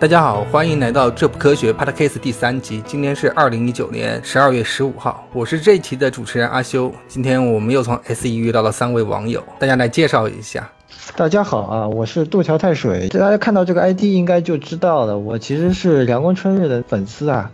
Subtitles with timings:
[0.00, 2.80] 大家好，欢迎来到这不科学 Podcast 第三集。
[2.86, 6.92] 今天是二零一九年十二月十五号，我是这一期的主持人阿修。
[7.08, 10.70] 今天我们又从 SE 遇到了三位网友，大家来介绍一下。
[11.16, 13.08] 大家好啊，我是渡桥太水。
[13.08, 17.50] 大家看到这个 ID 应该就知道了，我其实是凉宫春日的粉丝啊。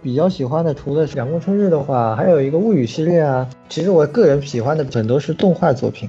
[0.00, 3.44] 比较喜欢的除了凉宫春日的话，还有一个物语系列啊。
[3.68, 6.08] 其实我个人喜欢的很多是动画作品。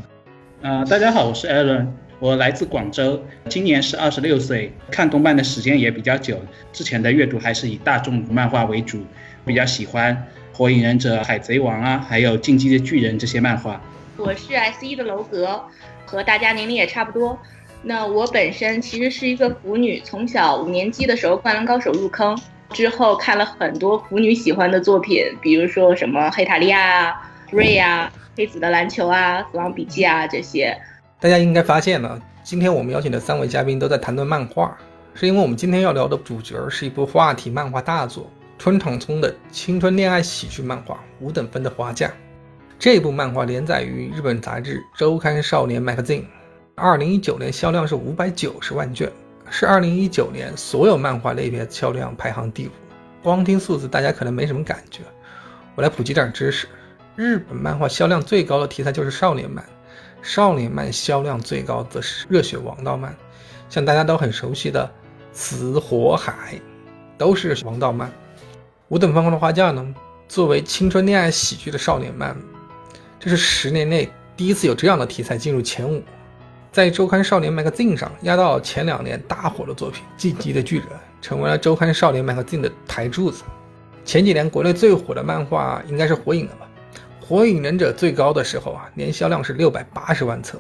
[0.62, 1.88] 啊，大家好，我是 Alan。
[2.20, 6.38] 我来自广州，今年是二十六岁，看动漫的时间也比较久。
[6.74, 9.06] 之前的阅读还是以大众漫画为主，
[9.46, 10.14] 比较喜欢
[10.58, 13.82] 《火影忍者》《海贼王》啊，还有《进击的巨人》这些漫画。
[14.18, 15.64] 我是 S 一的楼阁，
[16.06, 17.40] 和大家年龄也差不多。
[17.84, 22.38] 那我本身其实是一个腐女，从小五年级的时候《灌篮高手》入坑，
[22.72, 30.78] 之后看了很多腐女喜欢的作品，比如说什么《黑塔利亚》啊、《瑞》啊、《黑子的篮球》啊、《死亡笔记》啊这些。
[31.22, 34.78] 大家应该发现了，今天我们邀请的三位嘉宾都在谈论漫画，
[35.14, 42.08] 是因为我们今天要聊的主角是一部话题漫画大作——春堂聪的青春恋爱喜剧漫画《五等分的花嫁》。
[42.80, 46.22] 这部漫画连载于日本杂志《周刊少年 Magazine》，
[46.76, 49.12] 二零一九年销量是五百九十万卷，
[49.50, 52.72] 是二零一九年所有漫画类别销量排行第五。
[53.22, 55.02] 光听数字，大家可能没什么感觉，
[55.76, 56.66] 我来普及点知识：
[57.18, 59.62] 日本漫画销量最高的题材就是少年漫。
[60.22, 63.16] 少年漫销量最高则是热血王道漫，
[63.70, 64.86] 像大家都很熟悉的
[65.32, 66.56] 《死火海》，
[67.18, 68.12] 都是王道漫。
[68.90, 69.96] 五等分的花嫁呢，
[70.28, 72.36] 作为青春恋爱喜剧的少年漫，
[73.20, 76.04] 这是十年内第一次有这样的题材进入前五，
[76.72, 80.88] 在周刊少年 Magazine 上压到前两年大火的作品《进击的巨人》，
[81.22, 83.44] 成为了周刊少年 Magazine 的台柱子。
[84.06, 86.69] 前几年国内最火的漫画应该是火影了吧？
[87.30, 90.60] 火影忍者最高的时候啊，年销量是六百八十万册，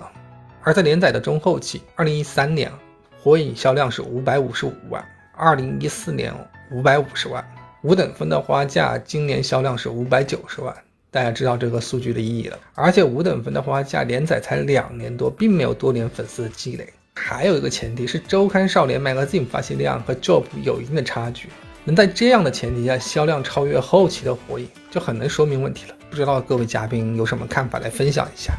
[0.61, 2.71] 而在连载的中后期，二零一三年，
[3.19, 5.03] 火影销量是五百五十五万，
[5.35, 6.31] 二零一四年
[6.71, 7.43] 五百五十万。
[7.81, 10.71] 五等分的花嫁今年销量是五百九十万，
[11.09, 12.59] 大家知道这个数据的意义了。
[12.75, 16.87] 而且五等分的花嫁连载才两年多，并没有多年粉丝的积累。
[17.15, 21.49] 还有一个前提是周刊少年 Magazine 发行量和 Jump 有一定的差距，
[21.83, 25.95] 能在这样的前提下销量超越后期的火影，就很能说明问题了。
[26.09, 28.53] 不知道各位嘉宾有什么看法来分享一下？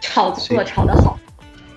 [0.00, 1.18] 炒作炒得好。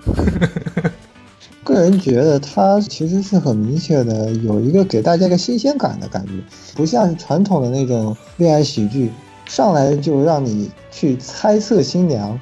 [1.64, 6.32] 个人觉得它其实是很明确的，有一个给大家一个新鲜感的感觉，
[6.76, 9.10] 不像是传统的那种恋爱喜剧，
[9.46, 12.38] 上来就让你去猜测新娘。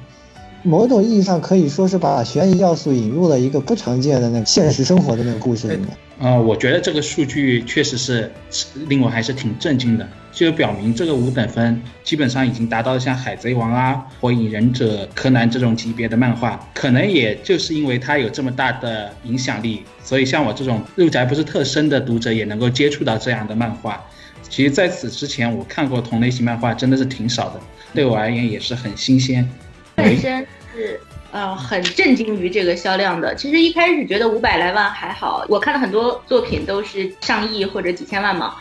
[0.61, 5.87] 某种意义上可以说是把悬疑要素引入了一个不常见的那个现实生活的那个故事里面。
[6.19, 8.31] 啊，我觉得这个数据确实是
[8.87, 16.59] 令我还是挺震惊的，就表明这个五等分基本上已经达到了像《海贼王》啊、《火影忍者》、《柯南》这种级别的漫画。
[16.73, 24.05] 可能也就是因为它有这么大的影响力，所以像我这种入宅不是特深的读者也能够接触到这样的漫画。
[24.49, 27.61] 其实在此之前，我看过同类型漫画真的是挺少的，
[27.93, 29.49] 对我而言也是很新鲜。
[29.95, 30.99] 本身是
[31.31, 33.33] 呃很震惊于这个销量的。
[33.35, 38.55] 其实一开始觉得五百来万还好，我看了很多作品都是上亿或者几千万嘛。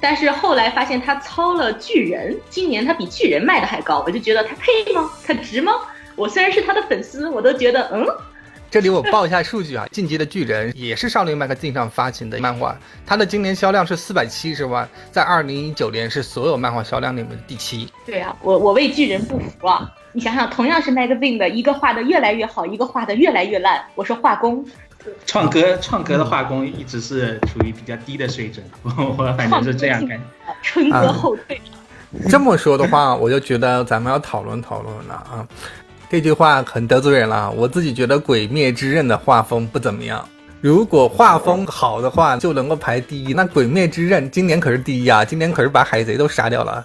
[0.00, 5.10] 但是后来发现他操了巨人，今年他比巨人卖的还高，我就觉得他配吗？
[5.26, 5.72] 他值吗？
[6.16, 8.06] 我虽然是他的粉丝，我都觉得嗯。
[8.70, 17.88] 这里我报一下数据啊，《进击的巨人》也是少年 Magazine 上发行的漫画，它的今年销量是四百七十万，在二零一九年是所有漫画销量里面的第七。
[18.06, 19.90] 对啊，我我为巨人不服啊！
[20.12, 23.84] 你想想，同样是 Magazine 的一个画的越来越好，一个画的越来越烂。
[23.96, 24.64] 我说画工，
[25.26, 28.64] 创哥创哥的画工一直是处于比较低的水准，
[29.18, 30.24] 我反正是这样感觉。
[30.62, 31.60] 春哥后退。
[32.28, 35.46] 这么说的话，我就觉得咱们要讨论讨论了啊。
[36.10, 40.28] 这句话很得罪人了，我自己觉得《鬼灭之刃》的画风不怎么样。
[40.60, 43.32] 如果画风好的话，就能够排第一。
[43.32, 46.84] 那《鬼灭之刃》今年可是第一啊，今年可是把海贼都杀掉了。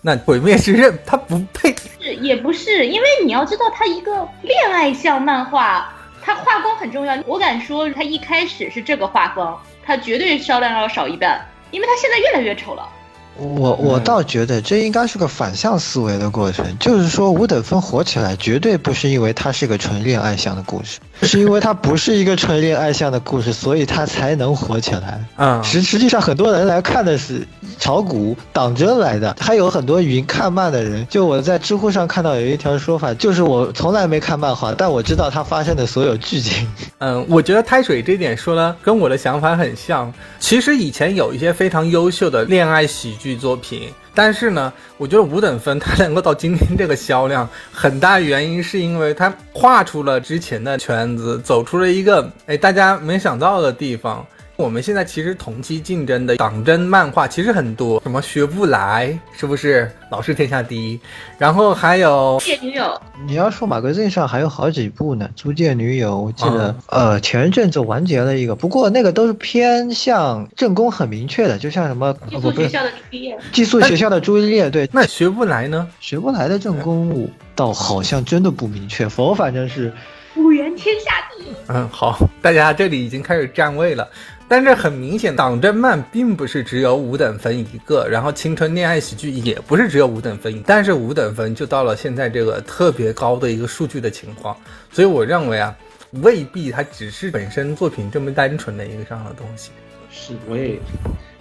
[0.00, 4.10] 那《鬼灭之刃》它不配，是也不是，因为你要知道，它一个
[4.42, 5.88] 恋爱向漫画，
[6.20, 7.16] 它画工很重要。
[7.26, 11.40] 我敢说，它一开始是这个画风，它绝对销量要少一半，
[11.70, 12.88] 因为它现在越来越丑了。
[13.36, 25.20] 我我倒觉得这应该是个反向思维的过程，就是说五等分火起来绝对不是因为它是个纯恋爱向的故事，是因为它不是一个纯恋爱向的故事，所以它才能火起来。
[25.36, 27.44] 嗯，实实际上很多人来看的是
[27.80, 31.04] 炒股党争来的，还有很多云看漫的人。
[31.10, 36.68] 就我在知乎上看到有一条说法，就是我从来没看漫画，但我知道它发生的所有剧情。
[36.98, 40.12] 嗯，我觉得开水这点说的跟我的想法很像。
[40.38, 43.23] 其实以前有一些非常优秀的恋爱喜剧。
[43.24, 54.22] 剧作品，但是呢，我觉得五等分它能够到今天这个销量，很大原因是因为它跨出了之前的圈子，走出了一个哎大家没想到的地方。
[54.56, 61.00] 我们现在其实同期竞争的党争漫画其实很多，什么学不来是不是老是天下第一？
[61.36, 75.88] 然后还有借女友，你要说马格镇上还有好几部呢，《租借女友》，我记得、呃前一阵子完结了一个，不过那个都是偏向正宫很明确的，就像什么寄宿学校的朱丽叶，寄宿学校的朱丽叶，对，那学不来呢？
[75.98, 79.92] 学不来的正宫倒好像真的不明确，否反正是
[80.36, 81.33] 五元天下第一。
[81.68, 84.08] 嗯，好，大家这里已经开始站位了。
[84.46, 94.54] 但是很明显，党争漫并不是只有五等分一个，然后青春恋爱喜剧也不是只有五等分，但是五等分就到了现在这个特别高的一个数据的情况，
[94.92, 95.74] 所以我认为啊，
[96.22, 99.70] 未必它只是本身作品这么单纯的一个这样的东西。
[100.10, 100.78] 是，我也，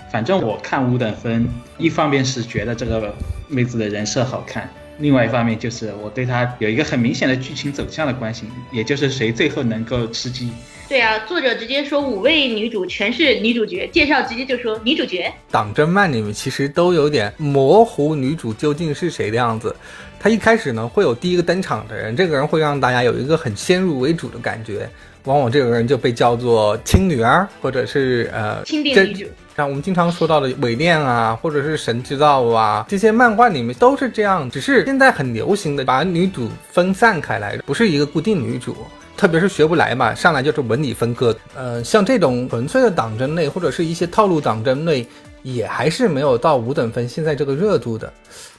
[0.09, 1.45] 反正我看五等分，
[1.77, 3.13] 一方面是觉得这个
[3.49, 4.69] 妹子的人设好看，
[5.00, 10.50] 另外一方面就是我对她有一个很明显的剧情走向的关心，也就是谁最后能够吃鸡。
[10.90, 15.34] 对啊，作者直接说五位女主全是女主角，介绍直接就说女主角。
[15.50, 19.75] 党争漫里面其实都有点模糊女主究竟是谁的样子。
[20.19, 24.88] 他一开始呢会有第一个登场的人，这个人会让大家有一个很先入为主的感觉，
[25.24, 38.75] 往往这个人就被叫做亲女儿，或者是呃真钦定女主，像我们经常说到的伪恋啊，或者是神之道啊，这些漫画里面都是这样，只是现在很流行的把女主分散开来，不是一个固定女主。
[39.15, 41.38] 特别是学不来嘛，上来就是文理分割。
[41.55, 45.05] 呃，像这种纯粹的党争类，或者是一些套路党争类，
[45.44, 48.11] 也还是没有到五等分现在这个热度的。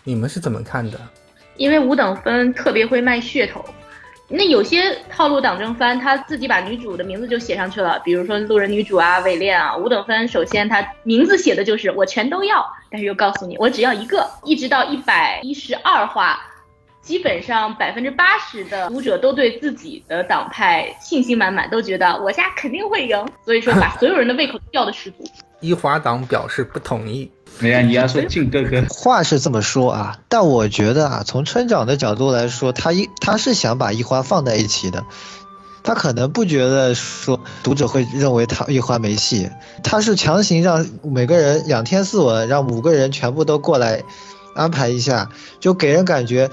[0.05, 0.99] 你们是怎么看的？
[1.56, 3.64] 因为五等分特别会卖噱头。
[4.37, 9.77] 那有些套路党争番，他自己把女主的名字就写上去了，比如说路人女主啊、伪恋啊。
[9.77, 16.41] 五等分首先他名字写的就是我全都要，但是又告诉你我只要一个，一直到一百一十二话。
[17.01, 25.23] 基本上百分之八十的读者都对自己的党派信心满满，都觉得我家肯定会赢，所以说把所有人的胃口吊得十足。
[25.64, 27.31] 一华党表示不同意。
[27.58, 35.05] 没呀，你要说靖哥哥，话是这么说啊，但我觉得啊，从村长的角度来说，他一他是想把一花放在一起的，
[35.84, 39.50] 他可能不觉得说读者会认为他一花没戏，
[39.84, 44.02] 他是强行让每个人两天四文，让五个人全部都过来
[44.56, 45.31] 安排一下，
[45.61, 46.50] 就给人感觉。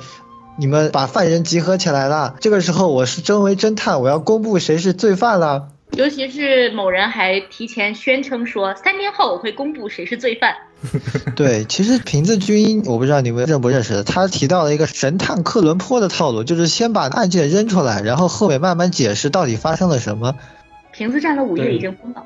[0.57, 5.69] 你们把犯人集合起来了，这个时候我是真为侦探，我要公布谁是罪犯了。
[5.97, 10.55] 尤其是某人还提前宣称说，三天后我会公布谁是罪犯。
[11.35, 20.35] 对，其实瓶子君，我不知道你们认不认识，他提到了一个神探克伦坡的套路，就是先把案件扔出来，然后后面慢慢解释到底发生了什么。
[20.91, 22.25] 瓶子站了五页已经疯了。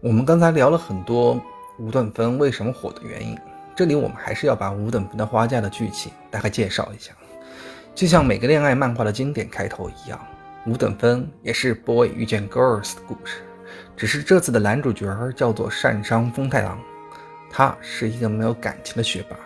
[0.00, 1.40] 我们刚才聊了很多
[1.78, 3.38] 五等分为什么火的原因，
[3.76, 7.12] 这里我们还是要把五等分的花架的剧情大概介绍一下，
[7.94, 10.18] 就像每个恋爱漫画的经典开头一样。
[10.64, 13.42] 五等分也是 boy 遇见 girls 的故事，
[13.96, 16.78] 只是这次的男主角叫做善商丰太郎，
[17.50, 19.36] 他是一个没有感情的学霸，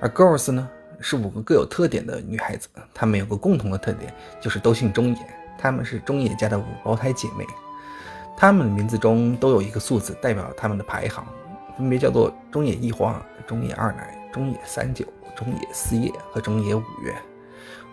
[0.00, 0.68] 而 girls 呢
[1.00, 5.16] 是五个各有特点的女孩子，她们有个共同的特点，就是都姓中野，
[5.58, 7.44] 她们是中野家的五胞胎姐妹，
[8.36, 11.26] 她们的名字中都有一个数字代表她们的排行，
[11.76, 15.04] 分别叫做中野一花、中野二奶、中野三九、
[15.34, 17.12] 中野四叶和中野五月。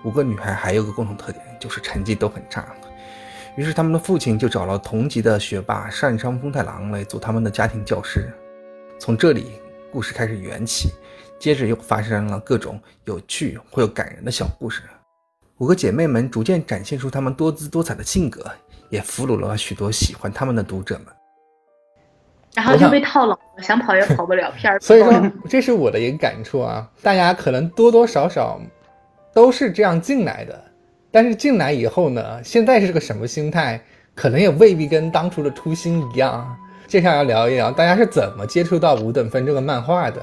[0.03, 2.65] 五个女孩还有个共同特点，就是成绩都很差。
[3.57, 8.31] 于是他们的父亲就找了同级的学霸善商风太郎来做他们的家庭教师。
[8.97, 9.59] 从这里，
[9.91, 10.91] 故事开始缘起，
[11.38, 14.83] 接着又发生了各种有趣或有感人的小故事。
[15.57, 18.49] 五个姐妹们逐渐展现出她们多姿多彩的性格，
[18.89, 21.07] 也俘虏了许多喜欢她们的读者们。
[22.55, 24.79] 然后就被套牢了，想跑也跑不了，片儿。
[24.81, 26.89] 所以说，这是我的一个感触啊。
[27.01, 28.61] 大家可能多多少少。
[29.39, 30.62] 都是这样进来的，
[31.10, 33.79] 但是进来以后呢，现在是个什么心态，
[34.13, 36.58] 可能也未必跟当初的初心一样。
[36.88, 40.22] 接下来要聊一聊，大家是怎么接触到五等分这个漫画的？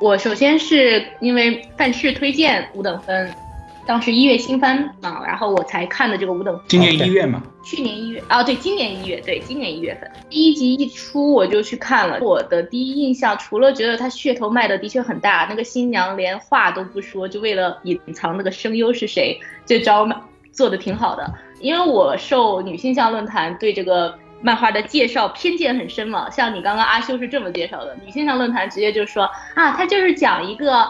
[0.00, 3.28] 我首先是因为范式推荐五等分。
[3.86, 6.64] 当时一月新番啊，然后我才看的这个五等分。
[6.66, 7.40] 今年一月嘛？
[7.62, 12.18] 去年一月啊，对，今年一月，对，今年一月份，第一集一出我就去看了。
[12.20, 20.08] 我的第一印象，除了觉得它噱头卖的的确很大，那个新娘连话都不说，就为了隐藏那个声优是谁，这招
[20.50, 21.32] 做的挺好的。
[21.60, 30.84] 因为我受女性向论坛对这个漫画的介绍偏见很深嘛，像你刚刚阿修是这么介绍的，女性向论坛直接就说啊，他就是讲一个。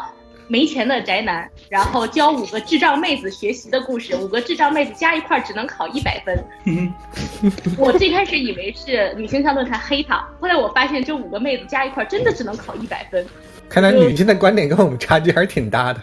[0.49, 6.93] 没钱的宅男，然后教五个智障妹子学习的故事， 五个智障妹子加一块只能考一百分。
[7.79, 13.25] 我最开始以为是女性向论坛黑他，后来我发现这五个妹子加一块真的只能考一百分。
[13.69, 16.00] 看来女性的观点跟我们差距还是挺大的。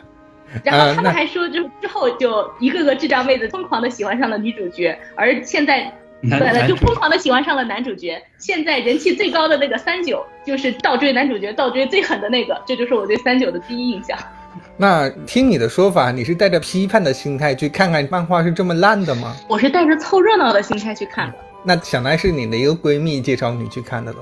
[0.63, 5.91] 然后他们还说，就之后就一个个智障妹子疯狂的喜欢上了女主角，而现在
[6.23, 8.21] 男对了，就疯狂的喜欢上了男主角。
[8.37, 14.17] 现在人气最高的那个三九，就是倒追男主角倒追最狠的那个，这就是我对三九的第一印象。
[14.77, 19.35] 那听你的说法，你是带着批判的心态去看看漫画是这么烂的吗？
[19.49, 21.35] 我是带着凑热闹的心态去看的。
[21.63, 24.19] 那想来是你的一个闺蜜介绍你去看的喽。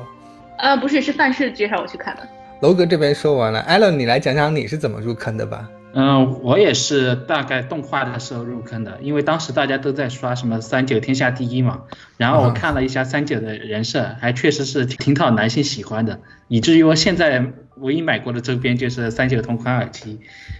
[0.57, 2.27] 呃，不是，是范式介绍我去看的。
[2.61, 5.67] 楼哥这边说完了，艾伦，你来讲讲你是怎么入坑的吧？
[5.93, 11.81] 嗯，我也是大概动画的时候入坑的，因为当时大家都在刷什么三九天下第一嘛，
[12.17, 20.19] 然后我看了一下三九的人设，还确实是挺挺讨男性喜欢的，以至于我现在唯一买过的周边就是三九同款耳机。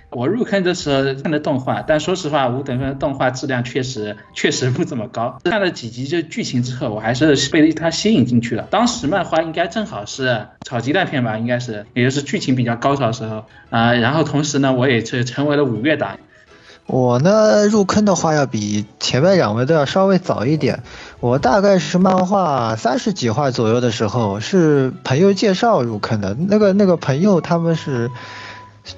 [0.10, 5.40] 我入坑的时候看的动画，但说实话，五等分的动画质量确实确实不怎么高。
[5.46, 8.68] 看了几集这剧情之后，我还是被它吸引进去了。
[8.70, 16.18] 当时漫画应该正好是炒鸡蛋片吧，应该是，也就是剧情比较高潮的时候啊、然后同时呢，我也是成为了五月党。
[16.88, 20.84] 我呢入坑的话要比前面两位都要稍微早一点，
[21.22, 26.36] 我大概是漫画三十几话左右的时候，是朋友介绍入坑的。
[26.36, 28.10] 那个那个朋友他们是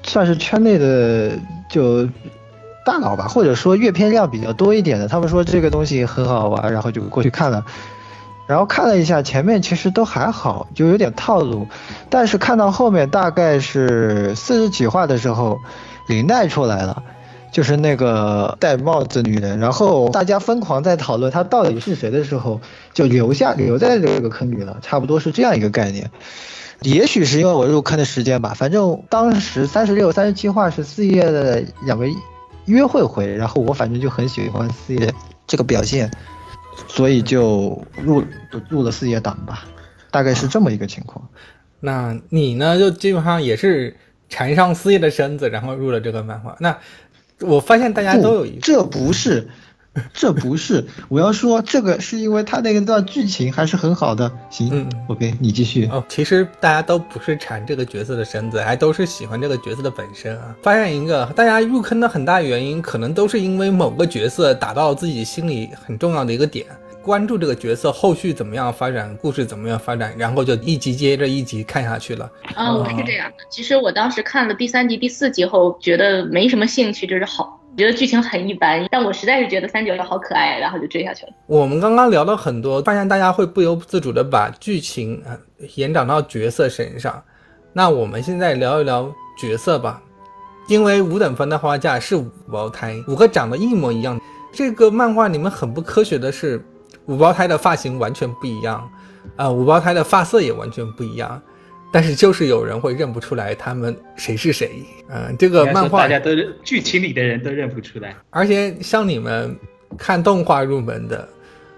[0.04, 1.34] 算是圈内的
[1.70, 2.08] 就
[2.86, 5.10] 大佬吧，或者说阅片量比较多一点的。
[5.10, 7.66] 他们说这个东西很好玩，然后就过去看了。
[8.48, 11.68] 然后看了一下前面，其实都还好，就有点套路。
[12.10, 15.60] 但是看到后面大概是四十几话的时候，
[16.08, 17.04] 林奈出来了。
[17.54, 22.60] 就是那个戴帽子女人，然后大家疯狂在讨论她到底是谁的时候，
[22.94, 26.10] 就留下留在这个坑里了，差不多是这样一个概念。
[26.82, 32.06] 也许是因为我入坑的时间吧，反正当时三十六、三十七话是四叶的两个
[32.66, 35.14] 约会回，然后我反正就很喜欢四叶
[35.46, 36.12] 这个表现，
[36.88, 38.24] 所以就入
[38.68, 39.64] 入了四叶党吧，
[40.10, 41.30] 大概是这么一个情况。
[41.80, 42.80] 那你呢？
[42.80, 43.96] 就基本上也是
[44.28, 46.56] 缠上四叶的身子，然后入了这个漫画。
[46.60, 46.78] 那
[47.44, 49.48] 我发现大家都有一个，这不是，
[50.14, 54.32] 这不是，我要说这个是因为他那个段剧情还是很好的。
[54.50, 55.86] 行、嗯 o k 你继续。
[55.88, 60.56] 哦，其实大家都不是馋这个角色的身子，还都是喜欢这个角色的本身啊。
[60.64, 66.66] 发现一个，大家入坑的很大原因，可能都是因为某个角色打到自己心里很重要的一个点，
[67.04, 72.32] 关注这个角色后续怎么样发展，故事怎么样发展，然后就一集接着一集看下去了。
[72.56, 73.44] 啊、我是这样的。
[73.50, 78.88] 其实我当时看了第三集、第四集后，觉得没什么兴趣，就是好，觉得剧情很一般。
[78.90, 81.34] 但我实在是觉得三九好可爱，然后就追下去了。
[81.46, 85.38] 我们刚刚聊了很多，发现大家会不由自主的把剧情啊
[85.76, 87.22] 延展到角色身上。
[87.74, 90.02] 那我们现在聊一聊角色吧，
[90.70, 94.18] 因为五等分的花嫁是五胞胎，五个长得一模一样。
[94.54, 96.64] 这个漫画里面很不科学的是，
[97.06, 98.90] 五胞胎的发型完全不一样，
[99.36, 101.42] 啊、五胞胎的发色也完全不一样。
[101.92, 106.32] 但是就是有人会认不出来他们谁是谁，嗯、这个漫画大家都
[106.64, 108.16] 剧情里的人都认不出来。
[108.32, 109.56] 而且像你们
[109.96, 111.30] 看动画入门的，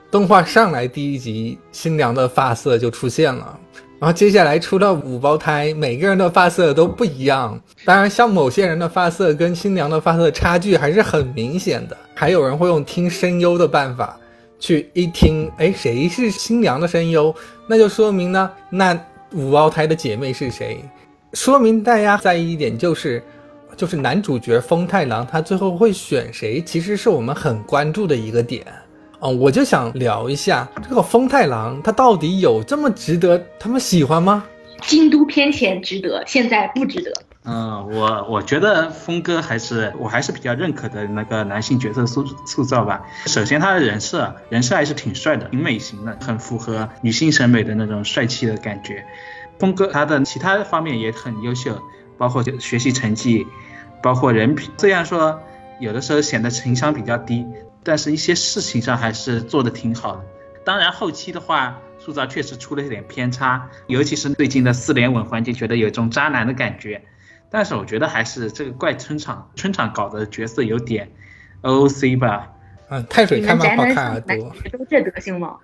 [0.09, 3.59] 动画上来第一集新娘的发色就出现了，
[3.99, 7.59] 然后接下来出到五胞胎，每个人的发色都不一样。
[7.83, 11.97] 当然，像某些人的发色跟新娘的发色差距还是很明显的。
[12.13, 14.17] 还有人会用听声优的办法
[14.59, 17.33] 去一听，哎，谁是新娘的声优？
[17.67, 18.97] 那就说明呢，那
[19.31, 20.83] 五胞胎的姐妹是谁？
[21.33, 23.23] 说明大家在意一点就是。
[23.77, 28.65] 就是男主角风太郎他最后会选谁，其实是我们很关注的一个点。
[29.19, 34.45] 嗯，我就想聊一下这个风太郎，他到底有这么值得他们喜欢吗？
[34.83, 37.11] 京都偏前值得，现在不值得。
[37.47, 43.03] 嗯，我我觉得峰哥还是我还是比较认可的那个男性角色塑塑造吧。
[43.27, 49.05] 首先他的人设人设还是挺帅的，挺美型的，很符合女性审美的那种帅气的感觉。
[49.59, 51.79] 峰哥他的其他方面也很优秀，
[52.17, 53.45] 包括学习成绩，
[54.01, 54.71] 包括人品。
[54.79, 55.39] 虽然说
[55.79, 57.45] 有的时候显得情商比较低，
[57.83, 60.23] 但是一些事情上还是做的挺好的。
[60.63, 67.03] 当然后期的话，塑造确实出了一点偏差，尤其是最近的四连吻环节，觉得有一种渣男的感觉。
[67.49, 71.09] 但是我觉得还是这个怪村场村场搞的角色有点
[71.61, 72.49] OOC 吧。
[72.87, 74.53] 嗯，太水你看漫画看的多。
[74.71, 75.55] 都这德行吗？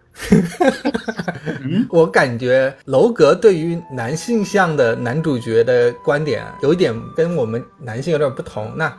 [1.62, 8.74] 嗯， 我感觉楼阁对于男性向的男主角的观点有一点跟我们男性有点不同。
[8.76, 8.92] 那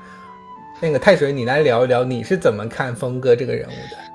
[0.80, 4.11] 那个太水，你来聊一聊，你是怎么看峰哥这个人物的？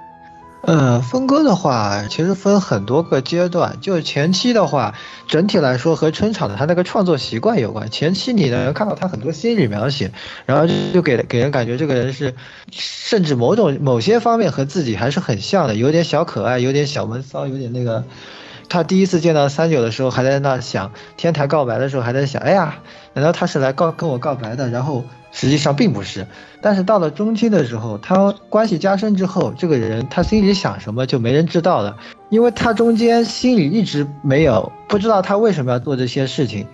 [0.67, 3.77] 呃，峰哥的话，其实分很多个阶段。
[3.79, 4.93] 就前期的话，
[5.25, 7.89] 整体来说和春场的他那个创作习惯有关。
[7.89, 10.11] 前期你能看到他很多心理描写，
[10.45, 12.35] 然后就给给人感觉这个人是，
[12.69, 18.03] 甚至某种某些方面和自己还是很像的，有点小可爱，有点小闷骚，有点那个，
[18.69, 22.79] 他第一次见到三九的时候，还在那想天台告白的时候，还在想，哎呀，
[23.13, 24.69] 难道他是来告跟我告白的？
[24.69, 26.27] 然后实际上并不是。
[26.61, 31.95] 但是到了中期的时候，他关系加深之后，这个人他心里想什么就没人知道了，
[32.29, 36.67] 因为他中间心里一直没有不知道他为什么要做这些事情。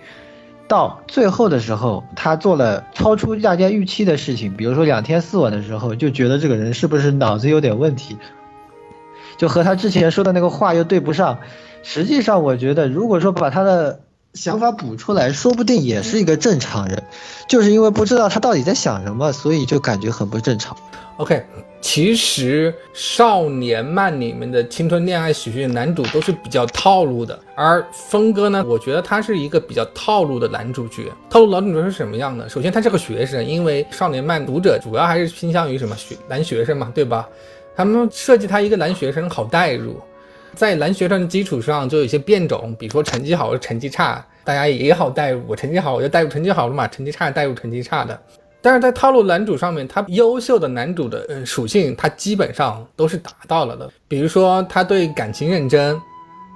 [0.66, 8.16] 到最后的时候，他做了超出大家预期的事情，比如说两天四晚的时候，就觉得这个人是不是脑子有点问题，
[9.36, 11.38] 就和他之前说的那个话又对不上。
[11.84, 14.00] 实际上，我觉得如果说把他的
[14.32, 17.04] 想法补出来，说不定也是一个正常人，
[17.46, 20.74] 就是因为不知道他到底在想什么，所以就感觉很不正常。
[21.18, 21.44] OK，
[21.80, 31.12] 其实少年漫里面的青春恋爱喜剧男主都是比较套路的，而峰哥呢，我觉得他是一个比较套路的男主角。
[31.30, 32.48] 套路男主角是什么样的？
[32.48, 37.28] 首先他是个学生，因为少年漫读者主要还是倾向于什么学男学生嘛，对吧？
[37.76, 40.00] 他们设计他一个男学生好代入，
[40.54, 45.42] 在男学生的基础上就有一些变种，比如说成绩好和成绩差，大家也好带入。
[45.46, 48.18] 我成绩好我就带入成绩好了嘛，成绩差带入成绩差的。
[48.62, 53.90] 但是在套路男主上面，他优秀的男主的呃属性，他基本上都是达到了的。
[54.08, 56.00] 比如说他对感情认真，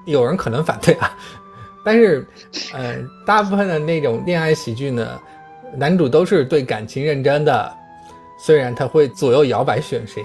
[0.06, 1.14] 有人可能反对啊，
[1.84, 2.26] 但是，
[2.72, 5.20] 呃，大部分的那种恋爱喜剧呢，
[5.76, 7.72] 男主都是对感情认真的。
[8.40, 10.24] 虽然他会左右摇摆选谁，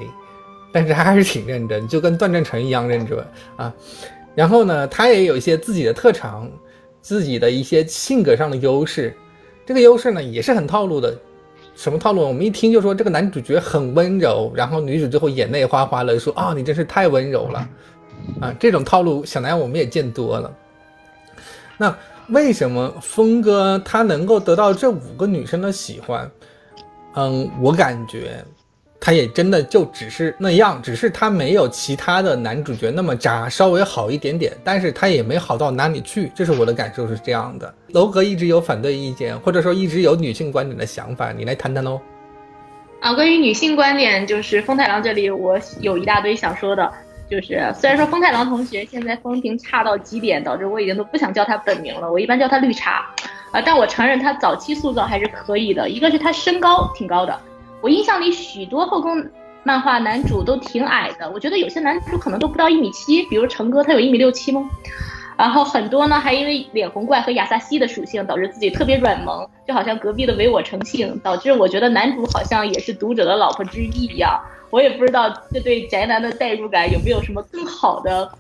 [0.74, 3.18] 但是他还是挺认真， 就跟段正淳一样认真
[3.56, 3.74] 啊。
[4.36, 6.52] 然后呢，他也有一些自己的特长，
[7.02, 9.16] 自己的一些性格上的优势，
[9.66, 11.18] 这个优势呢也是很套路的。
[11.76, 12.22] 什么套路？
[12.22, 17.70] 我们一听就说这个男主角很温柔，然后女主最后眼泪哗哗的说：“啊，你真是太温柔了。”
[18.40, 20.56] 啊，这种套路想来我们也见多了。
[21.78, 21.96] 那
[22.30, 26.30] 为什么峰哥他能够得到这五个女生的喜欢？
[27.16, 28.44] 嗯，我感觉。
[29.06, 37.74] 他也真的就只是那样，只是他没有其他的男主角那么渣，稍微好一点点，但是他也没好到哪里去，这是我的感受是这样的。
[37.90, 42.00] 楼阁一直有反对意见，或者说一直有女性观点的想法，你来谈谈喽。
[43.02, 46.90] 啊，关于女性观点，就是风太郎这里我有一大堆想说的，
[47.30, 53.06] 就是虽然说风太郎同学现在风评差到极点，导致我已经都不想叫他本名了，我一般叫他绿茶，
[53.52, 57.38] 啊，但我承认他早期塑造还是可以的，一个是他身高挺高的。
[57.84, 59.30] 我印象里许多后宫
[59.64, 64.70] 漫画男主都挺矮的，我觉得有些男主可能都不到一米七，比如成哥他有一米六七吗？
[65.38, 74.40] 然后很多呢还因为脸红怪和亚萨西的属性导致自己特别软萌，就好像隔壁的唯我成性，导致我觉得男主好像也是读者的老婆之一一样。
[74.70, 78.32] 我也不知道这对宅男的代入感有没有什么更好的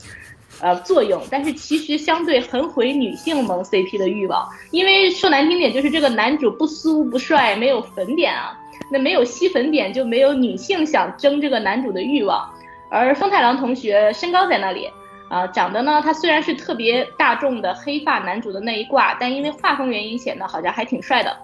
[0.61, 8.57] 呃作用，但是其实相对很毁女性萌 CP 的欲望，因为说难听点就是这个男主不酥不帅，没有粉点啊。
[8.89, 12.49] 那没有吸粉点，就没有女性想争这个男主的欲望。
[12.89, 14.89] 而风太郎同学身高在那里，
[15.29, 21.35] 啊，长得呢，他虽然是特别大众的黑发男主的那一挂，但因为画风原因显得好像还挺帅的。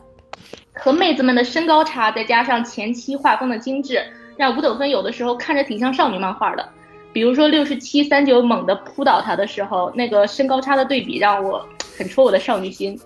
[0.74, 4.02] 和妹子们的身高差，再加上前期画风的精致，
[4.38, 6.70] 让五等分有的时候看着挺像少女漫画的。
[7.12, 12.98] 比如说六十七三九猛地扑倒他的时候，那个身高差的对比让我很戳我的少女心。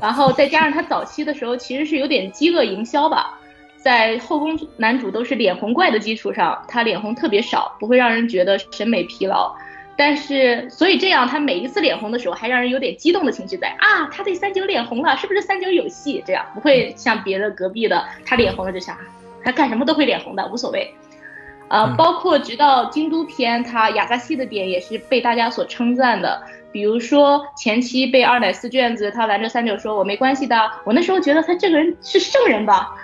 [0.00, 3.39] 然后再加上他早期的时候其实是有点饥饿营销吧。
[3.80, 9.54] 在后宫男主都是脸红怪的基础上，他脸红特别少，不会让人觉得审美疲劳。
[9.96, 16.22] 但是，所以这样他每一次脸红的时候，还让人有点激动的情绪在啊，他对三九脸红了，是不是三九有戏？
[16.26, 18.96] 这样不会像别的隔壁的，他脸红了就想
[19.42, 20.94] 他干什么都会脸红的，无所谓。
[21.68, 26.42] 啊，包括直到京都篇，他雅加西的点也是被大家所称赞的。
[26.72, 32.94] 比如说前期被二奶四卷子，他拦着三九说我没关系的，我那时候觉得他这个人是圣人吧。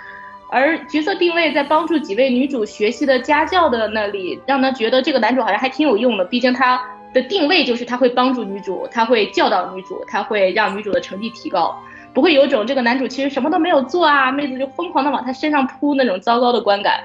[0.49, 6.23] 而角色定位在帮助几位女主学习的家教的那里，让她觉得这个男主好像还挺有用的。
[6.25, 6.81] 毕竟他
[7.13, 11.77] 的定位就是他会帮助女主，他会教导女主，他会让女主的成绩提高，
[12.13, 17.03] 不会有种这个男主其实什么都没有做啊，妹子就疯狂的往他身上扑那种糟糕的观感。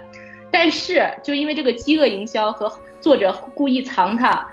[0.50, 4.46] 但是就因为这个饥饿营销和作者故意藏他，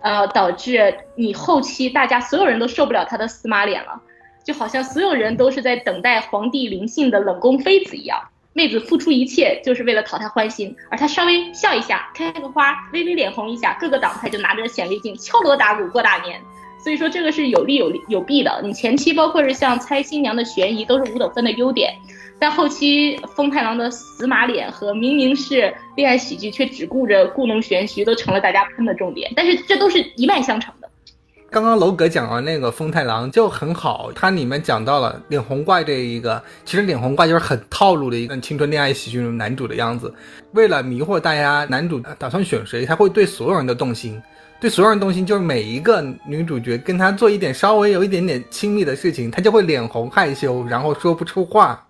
[0.00, 4.00] 呃，导致你后期大家所有人都受不了他的死马脸了。
[4.44, 8.20] 就好像所有人都是在等待皇帝临幸的冷宫妃子一样，
[8.52, 16.40] 妹子付出一切就是为了讨他欢心，而他稍微笑一下，开个花，微微脸红一下，各个党派就拿着显微镜敲锣打鼓过大年。
[16.82, 18.60] 所以说这个是有利有利有弊的。
[18.64, 21.94] 你前期包括是像猜新娘的悬疑都是五等分的优点，
[22.40, 29.32] 但后期风太郎的死马脸和明明是恋爱喜剧却只顾着故弄玄虚，都成了大家喷的重点。
[29.36, 30.74] 但是这都是一脉相承。
[31.52, 40.10] 刚刚楼阁讲完那个风太郎就很好，它里面讲到了脸红怪这一个，其实脸红怪就是很套路的一个青春恋爱喜剧男主的样子。
[40.52, 44.18] 为了迷惑大家，男主打算选谁，他会对所有人都动心，
[44.62, 51.86] 对所有人动心，就是每一个女主角跟他做一点稍微有一点点亲密的事情，他就会脸红害羞，然后说不出话，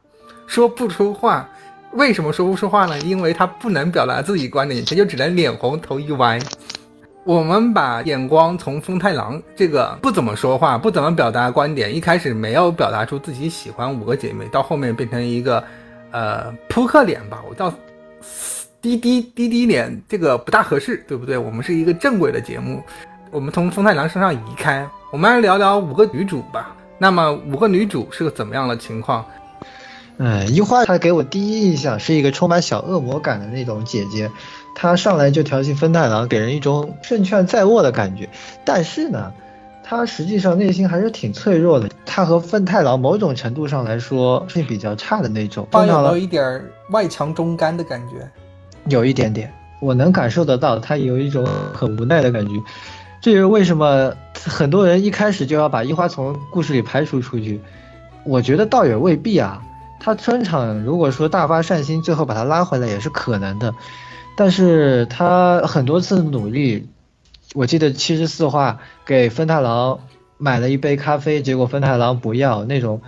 [0.48, 1.48] 说不出话。
[1.92, 2.98] 为什么说不出话呢？
[3.02, 6.40] 因为他不能表达自己观点，他就只能脸红头一歪。
[7.24, 15.62] 我们把眼光从风太郎这个不怎么说话、不怎么表达观点，一开始没有表达出自己喜欢五个姐妹，到后面变成一个，
[16.10, 17.72] 呃，扑克脸吧，我叫
[18.82, 21.38] 滴滴滴滴脸，这个不大合适，对不对？
[21.38, 22.82] 我们是一个正规的节目，
[23.30, 26.74] 我们从风太郎身上移开，我们来聊聊五个女主吧。
[26.98, 29.24] 那么五个女主是个怎么样的情况？
[30.24, 34.30] 嗯，一花她给我第一印象是一个充满小恶魔感的那种姐姐。
[34.72, 38.28] 她上来就调戏分太郎，给人一种胜券在握的感觉。
[38.64, 39.32] 但是呢，
[39.82, 41.88] 她实际上内心还是挺脆弱的。
[42.06, 45.66] 她和分太郎某种程度上来说是比较差的那种。
[45.72, 48.30] 有没有一点外强中干的感觉？
[48.86, 52.52] 有一点点，我能感受得到，她有一种很无奈的感觉。
[53.20, 54.14] 这就是为什么
[54.46, 57.60] 很多人一开始就要把一花从故事里排除出去。
[58.24, 59.60] 我觉得倒也未必啊。
[60.04, 63.72] 他专场如果说大发善心，最后把他拉回来也是可能的。
[64.36, 66.88] 但是他很多次努力，
[67.54, 70.00] 我记得七十四话给分太郎
[70.38, 73.00] 买了一杯咖啡，结果分太郎不要，那种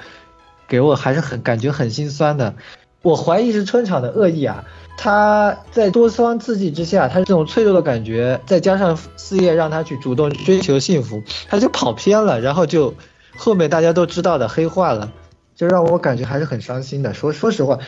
[0.68, 2.54] 给我还是很感觉很心酸的。
[3.02, 4.64] 我怀疑是春场的恶意啊，
[4.96, 12.94] 他在多方刺激之下，他这种脆弱的感觉，再加上四叶让他去主动追求幸福，他就跑偏了，然后就
[13.36, 15.10] 后面大家都知道的黑化了。
[15.54, 17.14] 就让我感觉还是很伤心的。
[17.14, 17.78] 说说实话，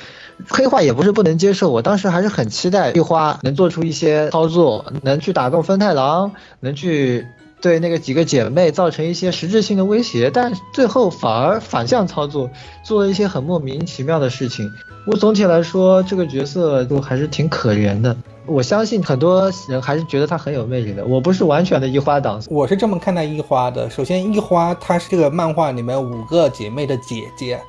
[0.48, 1.70] 黑化也不是不能接受。
[1.70, 7.26] 我当时还是很期待玉花能做出一些操作，能去打动分太郎，能去
[7.61, 10.31] 对那个几个姐妹造成一些实质性的威胁。
[10.31, 12.51] 但最后反而反向操作，
[12.85, 14.71] 做了一些很莫名其妙的事情。
[15.07, 18.16] 我总体来说，这个角色都还是挺可怜的。
[18.45, 21.05] 我相信很多人还是觉得她很有魅力的。
[21.05, 23.90] 我不是完全的一花党，我是这么看待一花的。
[23.90, 27.61] 首先，一花她是这个漫画里面五个姐妹的姐姐，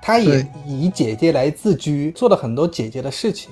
[0.00, 3.50] 她也以姐姐来自居，做了很多姐姐的事情。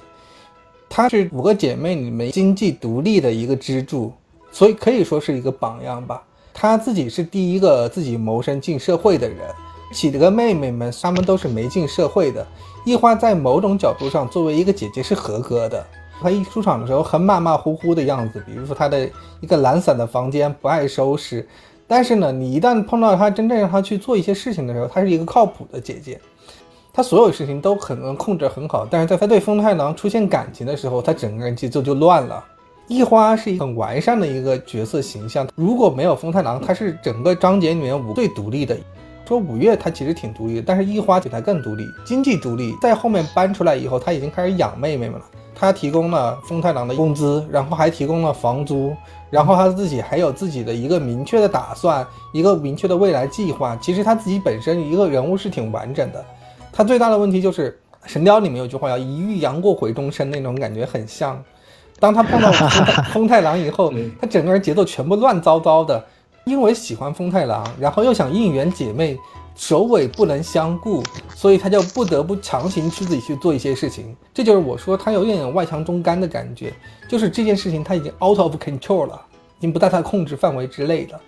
[0.88, 4.12] 她是五个姐妹里面经济独立的一个支柱，
[4.50, 6.22] 所以可以说是一个榜样吧。
[6.52, 9.38] 她自己是第一个自己谋生进社会的人，
[9.92, 12.46] 几个妹妹们她们都是没进社会的。
[12.84, 15.86] 一花在某种角度上作为一个姐姐是合格的。
[16.22, 19.08] 他一出场的时候很马马虎虎的样子，比如说他的
[19.40, 21.48] 一个懒散的房间不爱收拾，
[21.86, 26.20] 但是呢，你一旦碰到他真正让他去做一些事情的时候，他是一个靠谱的姐姐，
[26.92, 28.86] 他所有事情都可能控制很好。
[28.90, 32.44] 但是在他对风太郎出现感情的时候，他整个人节奏就乱了。
[32.90, 38.76] 一花是一很完善的一个角色形象，如果没有风太郎，他是整个章节里面五最独立的。
[39.24, 42.74] 说五月他其实挺独立的，但是一花比他更独立，经济独立。
[42.82, 45.24] 在后面搬出来以后，他已经开始养妹妹们了。
[45.54, 48.92] 他提供了风太郎的工资，然后还提供了房租，
[49.30, 53.76] 然后他自己还有自己的一个明确的打算，一个明确的未来计划。
[53.80, 56.24] 其实他自己本身一个人物是挺完整的。
[56.72, 57.70] 他最大的问题就是
[58.10, 61.40] 《神雕》里面有句话叫“一遇杨过回终身”，那种感觉很像。
[62.00, 62.50] 当他碰到
[63.12, 66.04] 风太郎以后，他整个人节奏全部乱糟糟的。
[66.44, 69.16] 因为喜欢风太郎，然后又想应援姐妹。
[69.56, 71.02] 首尾不能相顾，
[71.36, 74.16] 所以他就不得不强行去自己去做一些事情。
[74.32, 76.72] 这就是我说他有点外强中干的感觉，
[77.06, 79.20] 就是这件事情他已经 out of control 了，
[79.58, 81.20] 已经不在他控制范围之内了。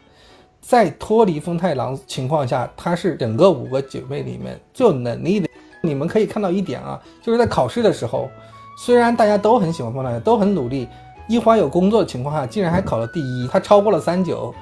[0.63, 5.47] 在脱离风太郎情况下，他是整个五个姐妹里面最有能力的。
[5.83, 8.31] 你们可以看到一点啊，就是在考试的时候，
[8.77, 10.89] 虽然大家都很喜欢方大同，都很努力，
[11.29, 14.55] 一花有工作的情况下，竟然还考了第一，他超过了三九，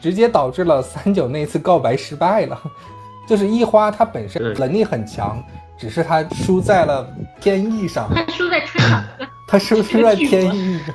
[0.00, 2.60] 直接导致了三九那次告白失败了。
[3.28, 5.42] 就是一花，他本身能力很强，
[5.78, 7.06] 只是他输在了
[7.40, 8.10] 天意上。
[8.14, 9.04] 他输在春场，
[9.46, 10.94] 他输输在天意上，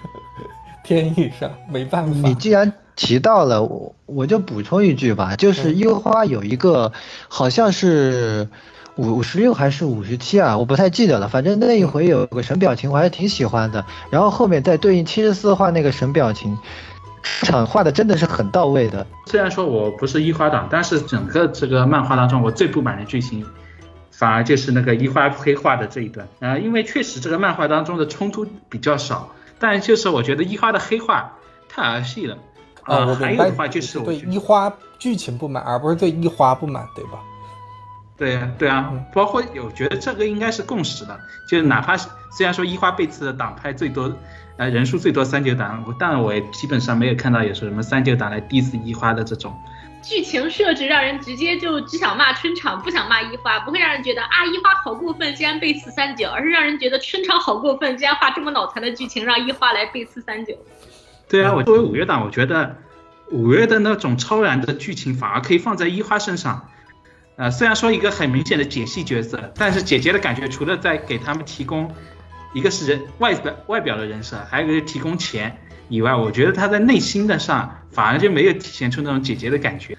[0.84, 2.28] 天意上没办法。
[2.28, 6.92] 你既然提到了，我我就补充一句吧，就是一花有一个
[7.28, 8.50] 好像是
[8.96, 11.28] 五十六还是五十七啊，我不太记得了。
[11.28, 13.86] 反正那一回有个神表情，我还是挺喜欢的。
[14.10, 16.58] 然后后面再对应七十四画那个神表情。
[17.44, 19.08] 场画的真的是很到位的。
[19.28, 23.46] 虽然说我不是一花党，但是整个这个漫画当中，我最不满的剧情，
[24.12, 26.28] 反而就是那个一花黑化的这一段。
[26.42, 31.32] 啊，因为确实这个漫画当中的冲突比较少，但就是我觉得一花的黑化
[31.70, 32.38] 太儿戏了。
[32.84, 37.20] 啊，还有的话就是对一花剧情不满，而不是对一花不满，对吧？
[38.17, 44.12] 对呀，对啊，包括有觉得这个应该是共识的，就是哪怕虽然说一花被刺的党派最多。
[44.56, 49.52] 呃，人数最多三九党，但我也基本上没有看到有什么三九党来 diss 一花的这种。
[50.04, 60.56] 剧情设置让人直接就只想骂春场，不想骂一花，不会让人觉得啊一花好过分，竟然背刺三九，而是让人觉得春场好过分，竟然画这么脑残的剧情，让一花来背刺三九。
[61.28, 62.78] 对啊，我作为五月党，我觉得
[63.32, 66.69] 五月的那种超然的剧情反而可以放在一花身上。
[67.36, 71.89] 呃，虽然说一个很明显的解析角色，但是姐姐的感觉除了在给他们提供
[72.54, 75.58] 一个是人外表外表的人设，还有一个是提供钱。
[75.89, 79.98] 以外，我觉得她在内心的上反而就没有体现出那种姐姐的感觉。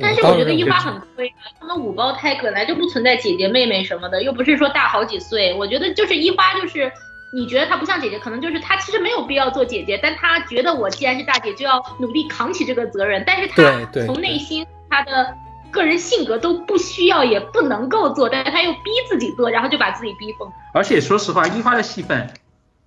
[0.00, 5.54] 但是我觉得一花很亏啊，他们五胞胎本来就不存在姐姐妹妹什么的，又不是说大好几岁。
[5.54, 6.92] 我觉得就是一花，就是
[7.32, 13.24] 你觉得她不像姐姐，可能就是她其实没有必要做姐姐，但她觉得我既然是大姐，就要努力扛起这个责任。
[13.26, 15.34] 但是她从内心，她的
[15.70, 20.50] 个人性格都不需要也不能够做，但是他又逼自己做，然后就把自己逼疯。
[20.72, 22.32] 而且说实话，一花的戏份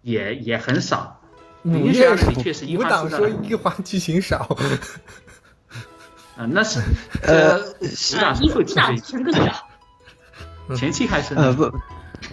[0.01, 1.17] 也也很少。
[1.63, 4.57] 五月的确是五党说一花剧情少，
[6.35, 6.79] 啊，那是
[7.21, 9.63] 呃，五党一五党剧情更少，
[10.75, 11.71] 前期还是呃不，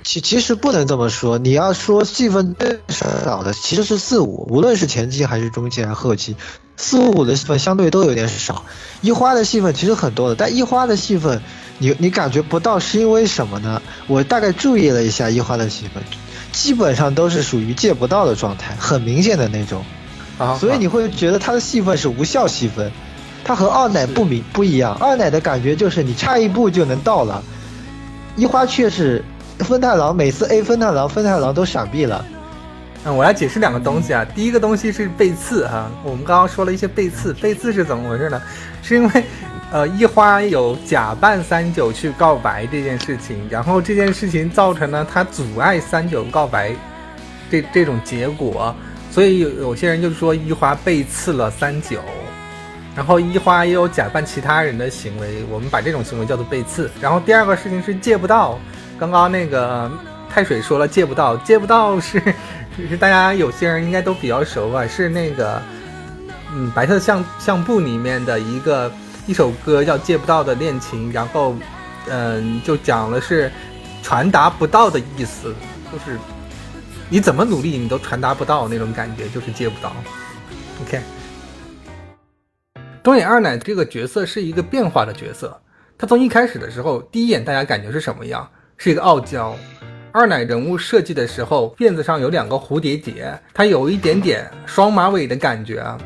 [0.09, 6.35] 其其实不能这么说，你要说戏份最少的其实是四五，无论是前期还是中期还是后期，
[6.79, 8.65] 四五五的戏份相对都有点少，
[9.03, 11.43] 一花的戏份其实很多的，但一花的戏份
[11.77, 13.83] 你你感觉不到是因为什么呢？
[14.07, 16.03] 我大概注意了一下一花的戏份。
[16.53, 19.85] 基本上都是属于借不到的状态，很明显的那种，
[20.39, 22.91] 啊，所以你会觉得他的戏份是无效戏份，
[23.45, 27.45] 他和二奶不明不一样，二奶的感觉就是你差一步就能到了，
[28.37, 29.23] 一花却是
[29.59, 32.25] 分太郎每次 A 分太郎分太郎都闪避了，
[33.05, 38.41] 嗯，我来解释两个东西啊，第一个东西是背刺哈，我们刚刚说了一些背刺，背刺是怎么回事呢？
[38.83, 39.25] 是因为。
[39.71, 46.75] 呃，一花有假扮三九去告白这件事情，然后这件事情造成了他阻碍三九告白，
[47.51, 48.75] 这这种结果，
[49.11, 52.01] 所以有有些人就说一花背刺了三九，
[52.97, 56.91] 然后一花也有假扮其他人的行为，我们把这种行为叫做背刺。
[56.99, 58.59] 然后第二个事情是借不到，
[58.99, 59.91] 刚刚那个
[60.29, 62.23] 太水说了借不到，借不到是
[62.89, 65.61] 是 大家有些人应该都比较熟吧，是那个
[66.55, 68.91] 嗯白色相相簿里面的一个。
[69.29, 71.55] 一首歌叫《借不到的恋情》，然后，
[72.09, 73.53] 嗯，就讲了是
[74.03, 75.55] 传达不到的意思，
[75.93, 76.19] 就是
[77.11, 79.93] 你怎么努力你都传达不到那种感觉，就是借不到。
[80.81, 81.03] OK，
[83.03, 85.61] 东野二奶这个角色是一个变化的角色，
[85.99, 88.49] 他从一开始的时候，第一眼大家感觉是什么样？
[88.79, 89.55] 是一个傲娇。
[90.11, 95.99] 二奶人物设计的时候，辫子上有两个蝴蝶结，他有一点点双马尾的感觉啊。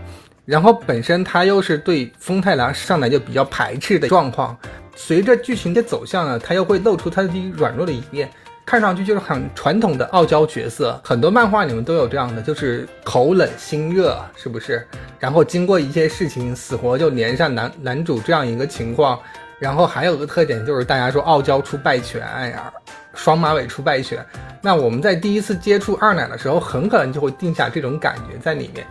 [0.44, 4.58] 然后本身他又是对风太郎上来就比较排斥的状况，
[4.96, 8.28] 随着剧情的走向呢，他又会露出他的软弱的一面，
[8.66, 11.00] 看上去就是很传统的傲娇角色。
[11.04, 14.84] 很多漫画里面都有这样的，就是口冷心热，是不是？
[15.20, 19.18] 然后经过一些事情，死活就连上男男主这样一个情况。
[19.62, 22.72] 然后还有个特点就是大家说傲娇出败犬，哎呀，
[23.14, 24.18] 双马尾出败犬。
[24.60, 28.84] 那我们在第一次接触二奶的时候，很可能就会定下这种感觉在里面。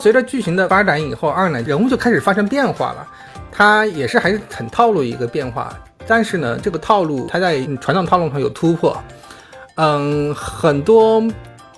[0.00, 3.06] 随着剧情的发展以后，二奶人物就开始发生变化了。
[3.52, 5.72] 他也是还是很套路一个变化，
[6.08, 9.00] 但是呢，这个套路他在传统套路上有突破。
[9.76, 11.22] 嗯，很多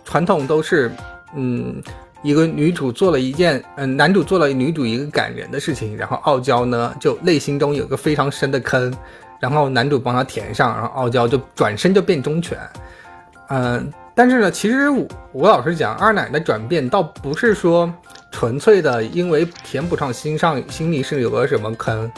[0.06, 0.90] 传统都是，
[1.34, 1.82] 嗯，
[2.22, 8.92] 一个女主做了一件，嗯，男主做了女主一个感人的事情，然后傲娇呢就内心中有个非常深的坑，
[9.40, 12.58] 然后男主帮她填上，然后傲娇就转身就变忠犬。
[13.48, 17.92] 嗯，但是呢，其实我我老实讲，二奶的转变倒不是说。
[18.34, 22.10] 纯粹的，因为填补上心上心里是有个什么坑，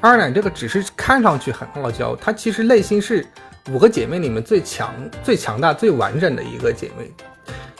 [0.00, 3.24] 二奶这个只是看上去很傲娇，她其实内心是
[3.70, 4.92] 五个姐妹里面最强、
[5.22, 7.08] 最强大、最完整的一个姐妹，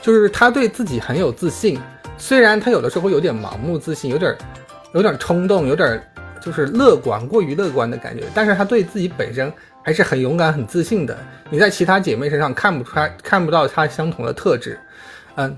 [0.01, 1.79] 就是她对自己很有自信，
[2.17, 4.35] 虽然她有的时候有点盲目自信，有点
[4.93, 6.01] 有点冲动，有点
[6.41, 9.51] 就是乐观过于乐观的感觉，但是她对自己本身
[9.83, 11.17] 还是很勇敢、很自信的。
[11.49, 14.79] 你在其他姐妹身上看不出来、看不到她相同的特质，
[15.35, 15.55] 嗯。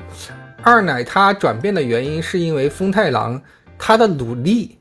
[0.65, 3.41] 二奶她转变的原因是因为风太郎
[3.77, 4.77] 他的努力，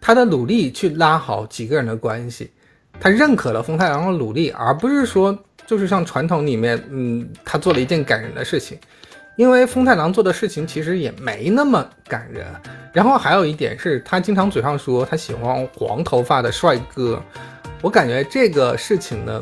[0.00, 2.50] 他的努力去拉好几个人的关系，
[2.98, 5.38] 他认可了风太郎的努力，而不是说
[5.70, 8.76] 就是像传统里面，嗯，他做了一件感人的事情，
[9.36, 12.44] 因为风太郎做的事情其实也没那么感人。
[12.92, 17.22] 然后还有一点是他经常嘴上说他喜欢黄头发的帅哥，
[17.82, 19.40] 我感觉这个事情呢。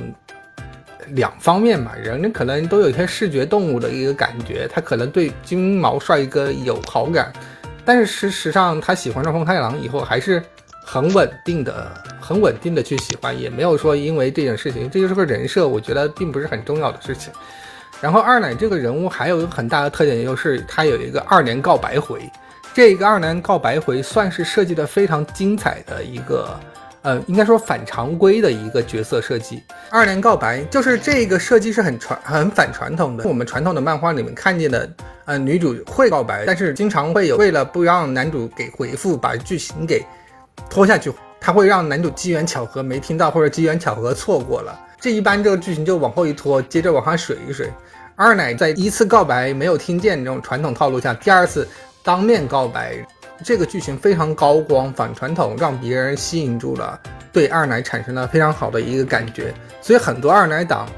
[1.12, 7.32] 两方面吧，人可能都有一些视觉动物的一个感觉，他可能对金毛帅哥有好感，
[7.82, 10.42] 但是事实上他喜欢上风太郎以后还是
[10.90, 17.30] 很稳定的，很稳定的去喜欢，也没有说因为这件事情，这就是个人设，我觉得并不是很重要的事情。
[18.00, 22.22] 然后二奶这个人物还有一个很大的特点，就是他有一个二年告白回，
[22.72, 26.58] 这个二年告白回算是设计的非常精彩的一个，
[27.02, 29.62] 呃，应该说反常规的一个角色设计。
[29.90, 34.88] 二年告白就是这个设计是很传很反传统的，我们传统的漫画里面看见的，
[35.26, 40.02] 呃，女主会告白，但是经常会有为了不让男主给回复，把剧情给
[40.70, 44.78] 拖下去，他会让男主机缘巧合没听到，或者机缘巧合错过了。
[45.00, 47.72] 这一般这个剧情就往后一拖，接着往下水一水。
[48.16, 51.68] 二奶在一次告白没有听见这种传统套路下，第二次
[52.02, 52.96] 当面告白，
[53.44, 56.98] 这个剧情非常高光反传统，让别人吸引住了，
[57.32, 59.54] 对二奶产生了非常好的一个感觉。
[59.80, 60.88] 所以很多二奶党，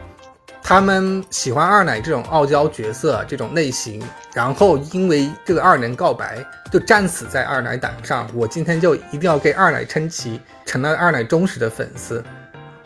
[0.63, 4.01] 他们喜欢二奶这种傲娇角色这种类型，
[4.35, 8.29] 然后因为这个二年告白就战死在二奶党上。
[8.35, 12.23] 我今天就一定要给二奶撑旗，成了二奶忠实的粉丝。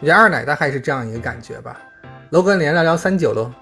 [0.01, 1.79] 我觉得二奶大概是这样一个感觉吧。
[2.31, 3.53] 楼哥，你来聊聊三九喽。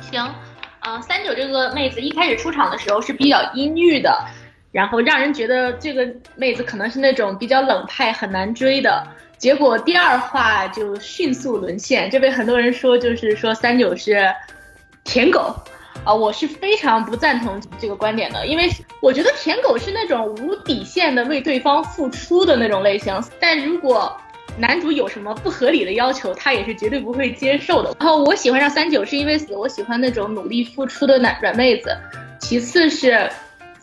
[0.00, 0.34] 行，
[0.80, 4.12] 呃，三九这个妹子一开始出场的时候是比较阴郁的，
[4.72, 9.06] 然后让人觉得这个妹子可能是那种比较冷派，很难追的。
[9.40, 14.32] 结果第二话就迅速沦陷，这被很多人说就是说三九是
[15.02, 15.52] 舔狗，
[16.04, 24.16] 啊，我是非常不赞同这个观点的，因为我觉得舔狗是那种无底线的为对方付出的那种类型，但如果。
[24.58, 27.94] 男主有什么不合理的要求，他也是绝对不会接受的。
[28.00, 31.96] 然后我喜欢上三九是因为，我喜欢那种努力付出的男软妹子。
[32.40, 33.30] 其次是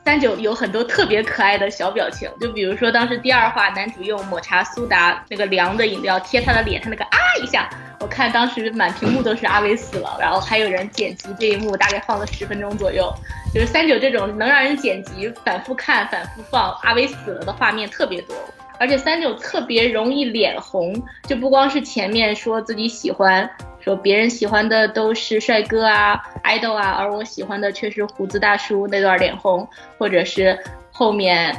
[0.08, 13.14] 三九有很多特别可爱的小表情，就比如说当时第二话男主用抹茶苏打那个凉的饮料贴他的脸，他那个啊一下，我看当时满屏幕都是阿威死了，然后还有人剪辑这一幕，大概放了十分钟左右。
[13.54, 18.34] 就是三九这种能让人剪辑、反复看、反复放阿威死了的画面特别多。
[18.80, 23.50] 而且三九特别容易脸红，就不光是前面说自己喜欢，
[23.88, 29.66] 说别人喜欢的都是帅哥啊、爱豆啊，而我喜欢的却是胡子大叔那段脸红，
[29.98, 30.60] 或者是
[30.92, 31.56] 后面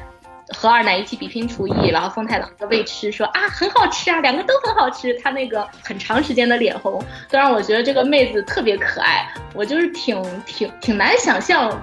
[0.48, 11.82] 和二奶一起比拼厨艺，然后风太郎的未吃说啊很好吃啊，两个都很好吃，他那个很长时间的脸红，都让我觉得这个妹子特别可爱，我就是挺挺挺难想象。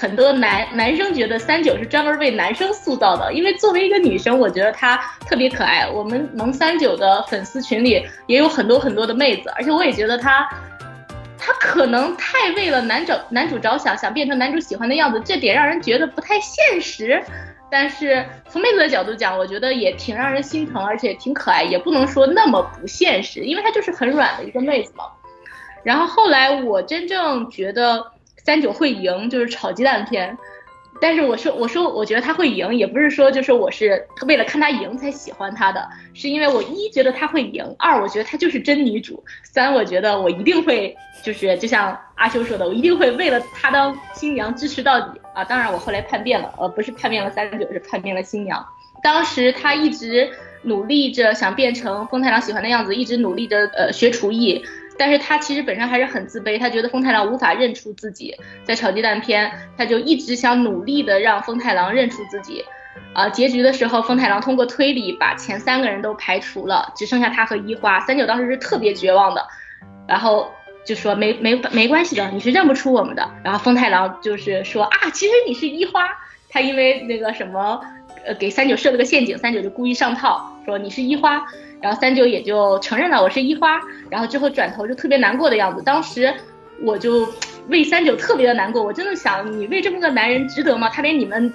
[0.00, 4.96] 很多男男生觉得三九是专门为男生塑造的，因为作为一个女生，我觉得她
[5.28, 5.86] 特别可爱。
[5.86, 10.48] 我们萌三九的粉丝群里也有很多很多的妹子，而且我也觉得她，
[11.36, 17.22] 她可能太为了男主男主着想，想变成男主喜欢的样子，这点让人觉得不太现实。
[17.70, 25.04] 但是从妹子的角度讲，我觉得也挺让人心疼，而且挺可爱，也不能说那么不现实，因为她就是很软的一个妹子嘛。
[25.82, 28.12] 然后后来我真正觉得。
[28.44, 30.36] 三九会赢，就是炒鸡蛋片。
[31.02, 45.42] 但是我说，我说，我觉得他会赢，也不是说就是我是为了看他赢才喜欢他的，是因为我一觉得他会赢，二我觉得他就是真女主，三我觉得我一定会就是就像阿修说的，我一定会为了他当新娘支持到底啊！
[45.42, 48.62] 当然我后来叛变了，呃，不是叛变了三九，是叛变了新娘。
[49.02, 50.30] 当时他一直
[50.64, 54.62] 努力着想变成风太郎喜欢的样子，一直努力着呃学厨艺。
[55.00, 62.62] 但是他其实本身还是很自卑，他觉得风太郎无法认出自己，在炒鸡蛋篇，他就一直想努力的让风太郎认出自己，
[63.14, 67.98] 啊，结局的时候，风太郎通过推理把前三个人都排除了，只剩下他和一花。
[68.00, 69.42] 三九当时是特别绝望的，
[70.06, 70.52] 然后
[70.84, 73.26] 就说没没没关系的，你是认不出我们的。
[73.42, 76.06] 然后风太郎就是说啊，其实你是一花，
[76.50, 77.80] 他因为那个什么，
[78.26, 81.42] 呃，给三九设了个陷阱，三九就故意上套，说你是一花。
[81.80, 85.82] 然后三九也就承认了我是一花，然后之后转头就特别难过的样子。
[85.82, 86.34] 当时
[86.82, 87.28] 我就
[87.68, 90.88] 为三九特别的难过，我真的想你为这么个男人值得吗？
[90.88, 91.52] 他连你们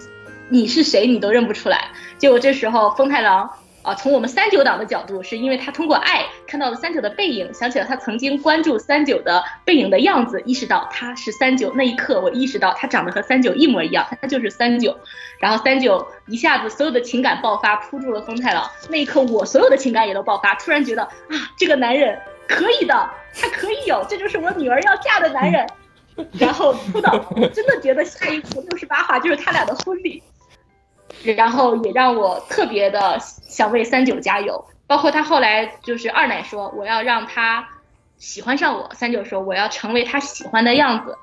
[0.50, 1.90] 你是谁你都认不出来。
[2.18, 3.50] 结果这时候风太郎。
[3.86, 11.72] 啊，从我们三九党的角度，是因为他通过爱看到了三九的背影，想起了他曾经关注三九的背影的样子，意识到他是三九。
[11.76, 14.98] 那一刻，我意识到他长得和三九一模一样，他就是三九。
[15.40, 18.68] 然后三九一下子所有的情感爆发，扑住了风太郎。
[18.90, 25.68] 那一刻，我所有的情感也都爆发，突然觉得啊，这个男人可以的，他可以有，这就是我女儿要嫁的男人。
[26.40, 27.10] 然后哭的，
[27.54, 30.24] 真的觉得下一步六十八话就是他俩的婚礼。
[31.34, 37.68] 然后也让我特别的想为三九加油，包括他后来就是二奶说我要让他
[38.18, 41.16] 喜欢上我，三九说我要成为他喜欢的样子，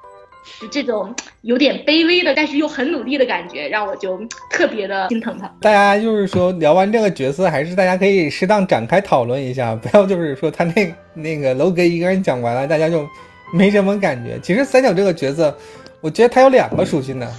[0.61, 4.18] 就这种有点卑微的，但是又很努力的感觉，让我就
[4.51, 5.51] 特别的心疼他。
[5.61, 13.09] 大家就是说聊完这个角色，还是大家可以适当展开讨论一下，不要就是说他那那个楼哥一个人讲完了，大家就
[13.53, 14.39] 没什么感觉。
[14.43, 15.57] 其实三九这个角色，
[16.01, 17.33] 我觉得他有两个属性的。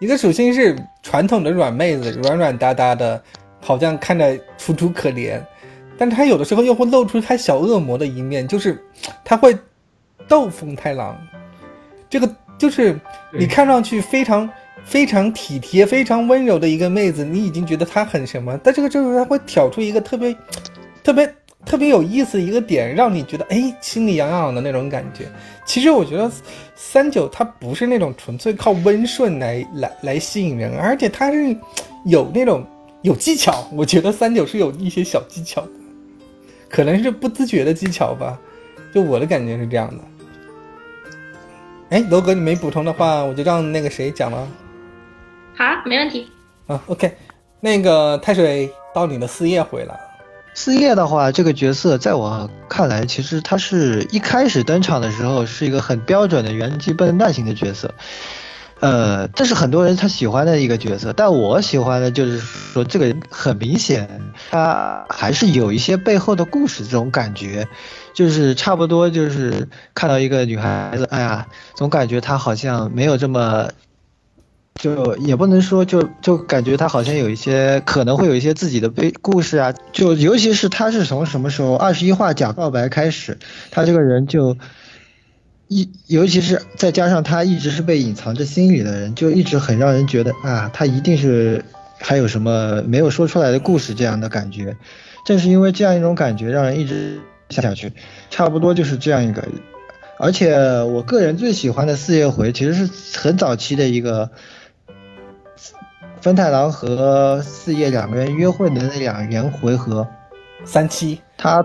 [0.00, 3.20] 一个属性是传统的软妹子，软软哒哒的，
[3.60, 5.40] 好像看着楚楚可怜，
[5.96, 8.80] 但她有的时候又会露出她小恶魔的一面，就是
[9.24, 9.56] 她会
[10.28, 11.16] 逗风太郎，
[12.08, 12.98] 这个就是
[13.32, 14.48] 你看上去非常
[14.84, 20.36] 非常体贴、非常温柔的一个妹子，你已经觉得她很什么，但这个就是她会挑出一个特别
[21.02, 21.34] 特别
[21.68, 25.26] 特别有意思的一个点，让你觉得哎心里痒痒的那种感觉。
[25.66, 26.32] 其实我觉得
[26.74, 31.54] 三九他不是那种纯粹靠温顺来来来吸引人，而且他是
[32.06, 32.64] 有那种
[33.02, 33.68] 有技巧。
[33.74, 35.70] 我觉得三九是有一些小技巧的，
[36.70, 38.40] 可能是不自觉的技巧吧。
[38.94, 40.02] 就我的感觉是这样的。
[41.90, 44.48] 哎，楼哥，你没补充的话，我就让那个谁讲了。
[45.54, 46.26] 好，没问题。
[46.66, 47.12] 啊，OK，
[47.60, 50.07] 那个太水到你的四叶回了。
[50.60, 57.94] 四叶的话，这个角色在我看来，其实他是一开始登场的时候是一个很标准的元气笨蛋型的角色，
[58.80, 61.12] 呃，这是很多人他喜欢的一个角色。
[61.12, 67.68] 但我喜欢的就是说，这个人很明显，他还是有一些背后的故事，这种感觉，
[68.12, 71.46] 就是差不多就是看到一个女孩子，哎呀，
[71.76, 73.68] 总感觉她好像没有这么。
[74.78, 83.38] 就也不能说，就就感觉他好像有一些可能会有一些自己的悲故事啊，就尤其是他是从什么时候二十一话假告白开始，
[83.72, 84.56] 他这个人就
[85.66, 91.64] 一，尤其是再加上他一直是被隐藏着心里的人，就一直很让人觉得啊，他一定是
[91.98, 94.76] 还有什么没有说出来的故事这样的感觉。
[95.26, 97.18] 正是因为这样一种感觉，让人一直
[97.50, 97.92] 下下去，
[98.30, 99.42] 差不多就是这样一个。
[100.20, 104.30] 而且我个人最喜欢的四叶回，其实是很早期的一个。
[106.20, 110.06] 分太郎和四叶两个人约会的那两人回合，
[110.64, 111.64] 三七，他，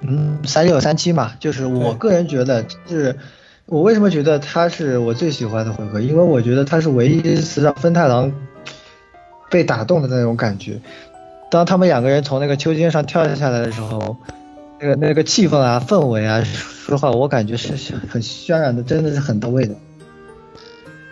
[0.00, 3.16] 嗯，三六三七嘛，就是我个人觉得是，
[3.66, 6.00] 我为什么觉得他是我最喜欢的回合？
[6.00, 8.32] 因为我觉得他是唯一一次让分太郎
[9.50, 10.80] 被打动的那种感觉。
[11.50, 14.16] 当他们两个人从那个秋千上跳下来的时候，
[14.80, 19.74] 那个那个气氛啊、氛围啊，说实话，我感觉是很渲染的，真的是很到位的。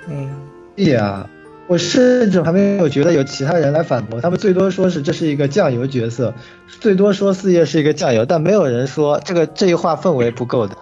[0.09, 0.31] 嗯，
[0.77, 1.29] 对呀。
[1.69, 6.33] 我甚至还没有觉得有其他人来反驳，他们最多说是这是一个酱油角色，
[6.81, 10.77] 最多说四叶是一个酱油，但没有人说这个这一话氛围不够的。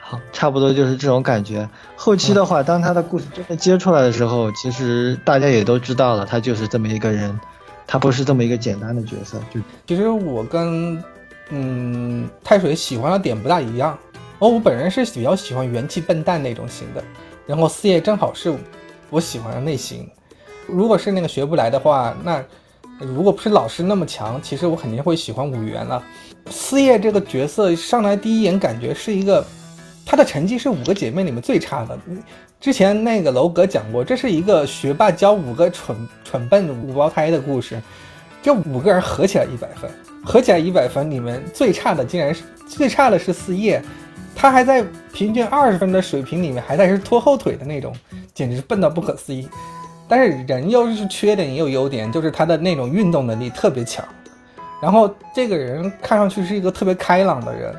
[0.00, 1.68] 好，差不多就是这种感觉。
[1.94, 7.38] 后期的话，当他的故事真的接出来的时候，其实大家也都知道了，他就是这么一个人，
[7.86, 9.38] 他不是这么一个简单的角色。
[9.54, 11.00] 就其实我跟
[11.50, 13.96] 嗯太水喜欢的点不大一样，
[14.40, 17.04] 哦，我本人是比较喜欢元气笨蛋那种型的，
[17.46, 18.52] 然后四叶正好是。
[19.10, 20.08] 我喜欢的类型，
[20.66, 22.42] 如果是那个学不来的话，那
[23.00, 26.02] 如果不是老师那么强，其实我肯定会喜欢五元了。
[26.50, 29.44] 四叶这个角色上来第一眼感觉是一个，
[30.06, 31.98] 他的成绩是五个姐妹里面最差的。
[32.60, 37.80] 之前那个楼阁讲过，这是一个学霸教五个蠢蠢笨五胞胎的故事，
[38.42, 39.90] 这五个人合起来一百分，
[40.24, 43.82] 合起来一百分里面最差的竟然是最差的是四叶。
[44.40, 44.82] 他还在
[45.12, 47.94] 平均二十分的水平里面，还在是拖后腿的那种，
[48.32, 49.46] 简直是笨到不可思议。
[50.08, 54.02] 但是人又是缺点也有优点，就是他的那种运动能力特别强。
[54.80, 57.74] 然后这个人看上去是一个特别开朗的人。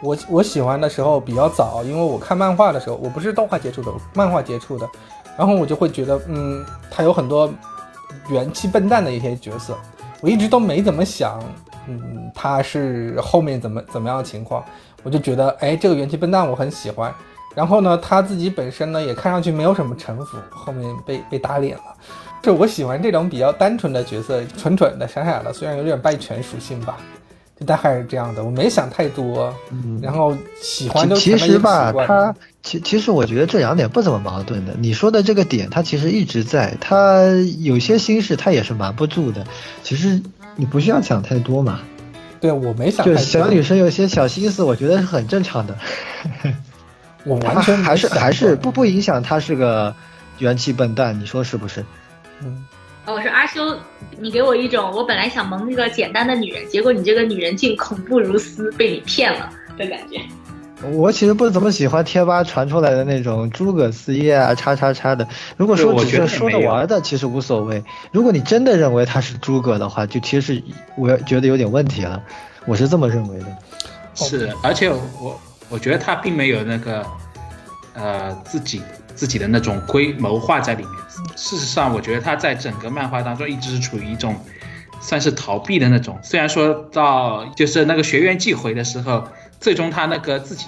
[0.00, 4.88] 我我喜欢的时候比较早，因为我看漫画的时候，我不是动画接触的，漫画接触的。
[5.36, 7.52] 然后我就会觉得，嗯，他有很多
[8.30, 9.76] 元气笨蛋的一些角色，
[10.22, 11.38] 我一直都没怎么想，
[11.86, 14.64] 嗯，他是后面怎么怎么样的情况。
[15.08, 17.10] 我就觉得，哎，这个元气笨蛋我很喜欢。
[17.54, 21.84] 然后呢，他自己本身呢也看上去没有什么城府，后面被被打脸了。
[22.42, 26.98] 就我喜欢这种比较单纯的角色，蠢蠢的、傻傻的，虽然有点败犬属性吧，
[27.58, 28.44] 就大概是这样的。
[28.44, 29.50] 我没想太多，
[30.02, 34.74] 然后喜欢就其实吧，他其其实我觉得这两点不怎么矛盾的。
[34.78, 37.24] 你说的这个点，他其实一直在，他
[37.60, 39.46] 有些心事他也是瞒不住的。
[39.82, 40.20] 其实
[40.54, 41.80] 你不需要想太多嘛。
[42.40, 43.04] 对，我没想。
[43.04, 45.76] 就小女生有些小心思，我觉得是很正常的。
[47.24, 49.94] 我完全还是还是不不影响她是个
[50.38, 51.84] 元气笨蛋，你说是不是？
[52.42, 52.64] 嗯。
[53.06, 53.76] 哦，我说阿修，
[54.18, 60.20] 你给我一种我本来想萌一个简单的女人，结果你这个女人竟恐怖如斯，被你骗了的感觉。
[60.92, 65.26] 我其实不怎么喜欢贴吧传出来的那种诸葛四叶啊，叉叉叉的。
[65.56, 67.82] 如果说只是说着玩的，其实无所谓。
[68.12, 70.62] 如果你真的认为他是诸葛的话，就其实
[70.96, 72.22] 我觉得有点问题了。
[72.64, 73.46] 我是这么认为的。
[74.14, 77.04] 是，而且我我觉得他并没有那个
[77.94, 78.80] 呃自己
[79.16, 80.92] 自己的那种规谋划在里面。
[81.34, 84.36] 事实上，我觉得他在整个漫画当中一直是处于一种
[85.00, 86.16] 算是逃避的那种。
[86.22, 89.24] 虽然说到就是那个学院寄回的时候。
[89.60, 90.66] 最终他那个自己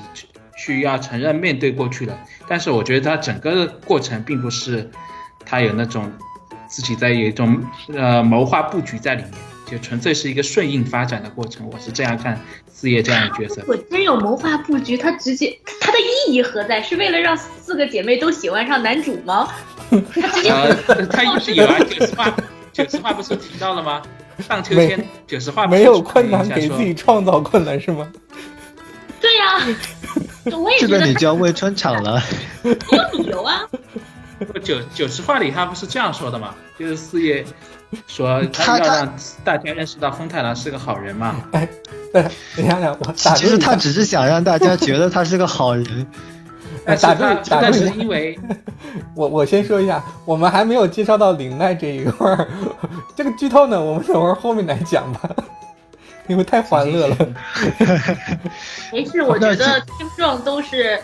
[0.57, 4.91] 去要承认面对过去了，但是我觉得他整个过程并不是
[5.45, 6.11] 他有那种
[6.69, 7.63] 自己在有一种
[7.95, 9.33] 呃谋划布局在里面，
[9.67, 11.69] 就纯粹是一个顺应发展的过程。
[11.73, 12.39] 我是这样看
[12.71, 13.65] 四叶这样的角色。
[13.67, 16.83] 我真有谋划布局，他直接他的意义何在？
[16.83, 19.49] 是为了让四个姐妹都喜欢上男主吗？
[19.91, 22.37] 他直接呃，他也是有啊，九十话，
[22.73, 24.03] 九十话不是提到了吗？
[24.49, 28.11] 荡秋千，九十话没有困难给自己创造困难是吗？
[29.21, 29.77] 对呀、
[30.59, 32.23] 我也这觉得他个你就要问春场了。
[32.65, 33.61] 有理由啊。
[34.63, 36.55] 九九十话里他不是这样说的吗？
[36.79, 37.45] 就是四叶
[38.07, 39.15] 说他他要让
[39.45, 41.37] 大家认识到风太郎是个好人嘛。
[41.53, 41.69] 哎，
[42.11, 42.25] 对，
[42.57, 46.07] 你想想，我打其实他只是想让大家觉得他是个好人。
[46.87, 48.39] 但是打住他但是打住因为
[49.15, 52.49] 我我先说一下，我们还没有介绍到领奈这一块儿，
[53.15, 55.29] 这个剧透呢，我们等会儿后面来讲吧，
[56.31, 57.17] 因为太欢乐了，
[58.93, 60.97] 没事，我觉得听众都是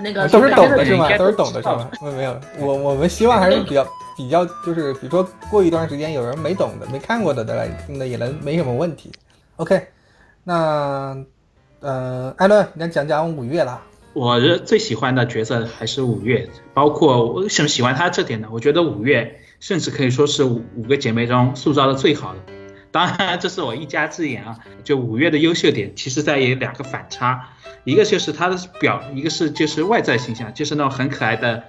[0.00, 1.16] 那个都是懂的是吗？
[1.16, 1.88] 都是懂的是吗？
[2.02, 3.86] 没有没有，我我们希望还是比较
[4.16, 9.12] 比较，就是比如说过一段时间有人没懂的、没看过的的来听的，也能没什么问题。
[9.58, 9.80] OK，
[10.42, 11.16] 那
[11.78, 13.80] 呃，艾伦，你来讲讲五月啦。
[14.12, 18.48] 我是最喜欢的角色还是五月，包括我为什么喜欢她这点呢？
[18.50, 22.57] 我觉得五月甚至可以说是五五个姐妹中塑造的最好的。
[22.92, 24.58] 当然，这是我一家之言啊。
[24.82, 27.50] 就五月的优秀点，其实在于两个反差，
[27.84, 31.64] 一个就是她的表，一个是就是外在形象，就是那种很可爱的、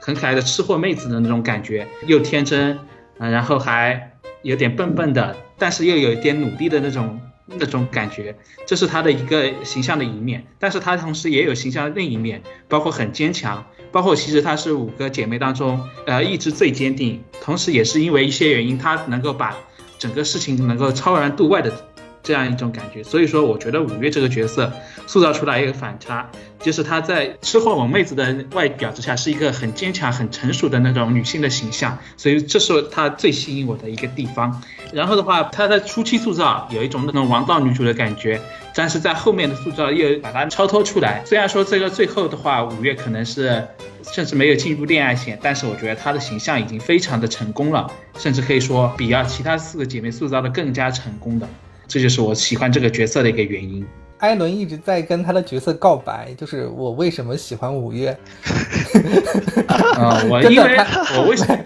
[0.00, 2.78] 很可爱的吃货妹子的那种感觉，又天真，
[3.18, 4.12] 嗯、然后还
[4.42, 8.34] 有点笨笨的，但是又有一点努力的那种那种感觉，
[8.66, 10.44] 这是她的一个形象的一面。
[10.58, 19.56] 但是她同时也有形象的另一面，包括很坚强，包括其实她是五个姐妹当中，呃，意志最坚定，同时也是因为一些原因，她能够把
[20.04, 21.72] 整个事情能够超然度外的
[22.22, 23.02] 这样一种感觉。
[23.02, 24.70] 所以说，我觉得五月这个角色
[25.06, 26.28] 塑造出来一个反差，
[26.60, 34.62] 就是她在吃货萌妹子的外表之下，是一个很坚强、很成熟的那种女性的形象，所以这是她最吸引我的一个地方。
[34.92, 38.38] 然后的话，她在初期塑造有一种那种王道女主的感觉，
[38.74, 41.22] 但是在后面的塑造又把它超脱出来。
[41.24, 43.66] 虽然说这个最后的话，五月可能是
[44.02, 51.48] 甚至没有进入恋爱线，但是我觉得她的形象已经非常的成功了，甚至可以说比啊其他四个姐妹塑造的更加成功的。
[51.86, 53.86] 这就是我喜欢这个角色的一个原因。
[54.18, 58.16] 艾伦一直在跟他的角色告白，就是我为什么喜欢五月。
[59.98, 60.78] 呃，我 因为
[61.18, 61.58] 我为什么，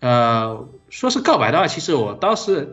[0.00, 2.72] 呃，说是告白的话，其实我倒是，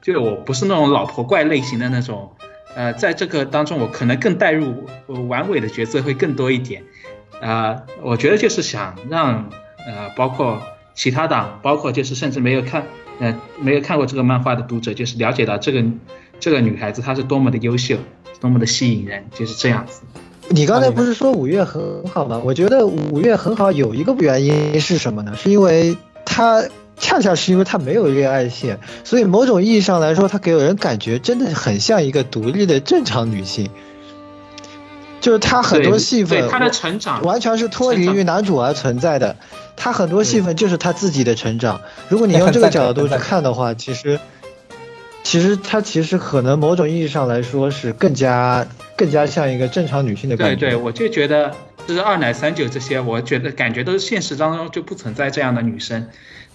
[0.00, 2.32] 就我不是那种老婆怪类型的那种，
[2.74, 6.82] 呃，在这个当中，我可能更带入我完美的角色会更多一点，
[7.40, 9.50] 呃，我觉得就是想让
[9.86, 10.60] 呃，包括
[10.94, 12.84] 其他党，包括就是甚至没有看，
[13.18, 15.84] 呃，没有看过这个漫画的读者，就是了解到这个
[16.38, 17.96] 这个女孩子她是多么的优秀，
[18.40, 20.02] 多么的吸引人，就是这样子。
[20.48, 22.40] 你刚才不是说五月很好吗？
[22.44, 25.32] 我觉得五月很好，有一个原因是什么呢？
[25.36, 26.62] 是因为她
[27.00, 33.68] 恰恰是因为她没有恋爱线，所以某种意义上来说，她给人感觉真的很像一个独立的正常女性。
[35.20, 39.36] 就是她很多戏份，对她的成长完全是脱离于男主而存在的。
[39.76, 41.80] 她很多戏份就是她自己的成长。
[42.08, 44.18] 如果你用这个角度去看的话，其实，
[45.22, 50.56] 其实她其实可能某种意义上来说是更加更加像一个正常女性的感觉。
[50.56, 51.54] 对对，我就觉得
[51.86, 56.08] 就是二奶三九这些，我觉得感觉都是现实当中就不存在这样的女生。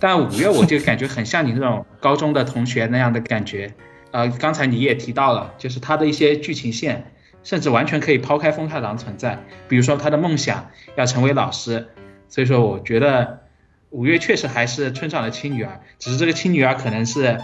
[0.08, 3.74] 但五月我就感觉很像你那种高中的同学那样的感觉。
[4.12, 9.43] 呃，刚才你也提到了，就是他的一些剧情线，甚至完全可以抛开风太郎存在。
[9.68, 11.88] 比如说他的梦想要成为老师，
[12.30, 13.41] 所以说我觉得
[13.89, 17.39] 五月确实还是村上的亲女儿，只是这个亲女儿可能是，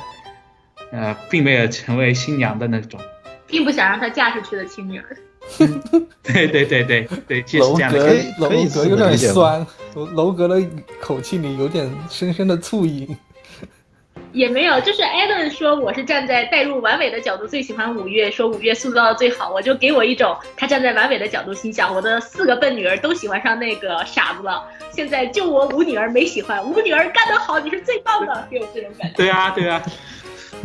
[0.92, 3.00] 呃，并没有成为新娘的那种。
[3.48, 5.18] 并不想让她嫁出去的亲女儿。
[6.24, 8.34] 对对对对对，就是楼阁这样的感觉。
[8.40, 10.62] 楼可以阁有点酸，楼楼阁的
[11.00, 13.16] 口气里有点深深的醋意。
[14.34, 29.18] 也没有，就是艾伦说我是站在代入完美的角度最喜欢五月，说五月塑造的最好，我就给我一种他站在完美的角度心想，我的四个笨女儿都喜欢上那个傻子了，现在就我五女儿没喜欢，五女儿干得好，你是最棒的，给我这种感觉。
[29.18, 29.84] 对啊，对啊，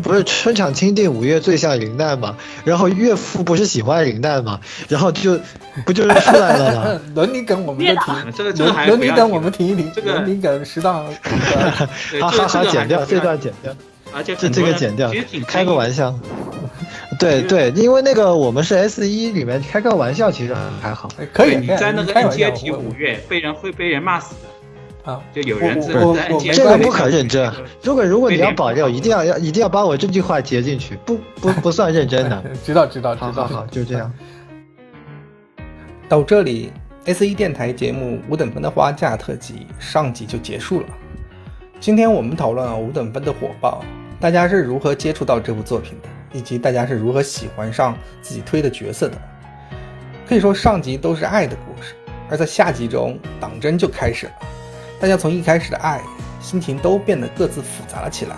[0.03, 2.37] 不是春场钦定五月最像林黛嘛？
[2.65, 4.61] 然后岳父不是喜欢林黛嘛？
[4.89, 5.39] 然后就
[5.85, 7.01] 不就是出来了吗？
[7.15, 11.07] 伦理梗我们就停，这个这个还伦理梗我们停一停，这个伦理梗适当。
[12.11, 13.73] 对好好好，这个这个剪掉这段剪掉，
[14.13, 15.13] 而且这这个剪掉
[15.47, 16.15] 开个玩笑。
[17.19, 21.09] 对对，因为那个我们是 S 一里面开个玩笑，其实还好。
[21.19, 24.41] 哎可以，你在那个开玩笑 NGA 提五月，被人会被人骂死的。
[25.07, 27.51] 啊，就有人在我我在我这个不可认真。
[27.81, 32.45] 如果如果你要保留，一定要要一定要把我这句话截进去，不不不算认真的。
[32.65, 33.27] 知道知道知道。
[33.27, 34.13] 好好好，就这样。
[36.09, 36.73] 到这里
[37.05, 40.87] ，S 一电台节目五等分的花架特辑上集就结束了。
[41.79, 43.85] 今天我们讨论了五等分的火爆，
[44.19, 49.17] 大家是如何接触到这部作品的，以及大家是如何喜欢上自己推的角色的。
[50.29, 51.95] 可以说上集都是爱的故事，
[52.29, 54.33] 而在下集中党争就开始了。
[55.01, 56.01] 大家从一开始的爱，
[56.41, 58.37] 心情都变得各自复杂了起来。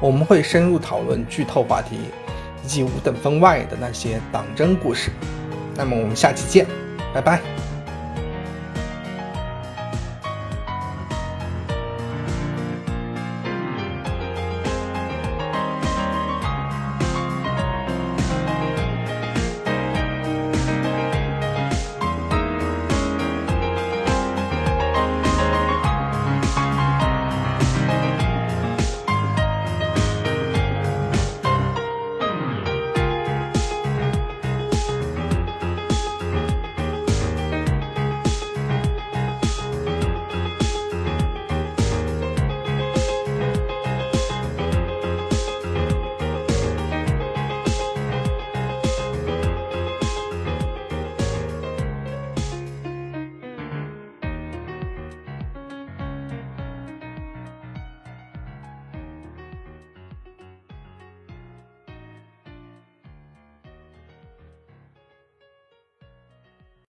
[0.00, 1.98] 我们会深入讨论剧透话题，
[2.64, 5.10] 以及五等分外的那些党争故事。
[5.74, 6.66] 那么我们下期见，
[7.12, 7.40] 拜拜。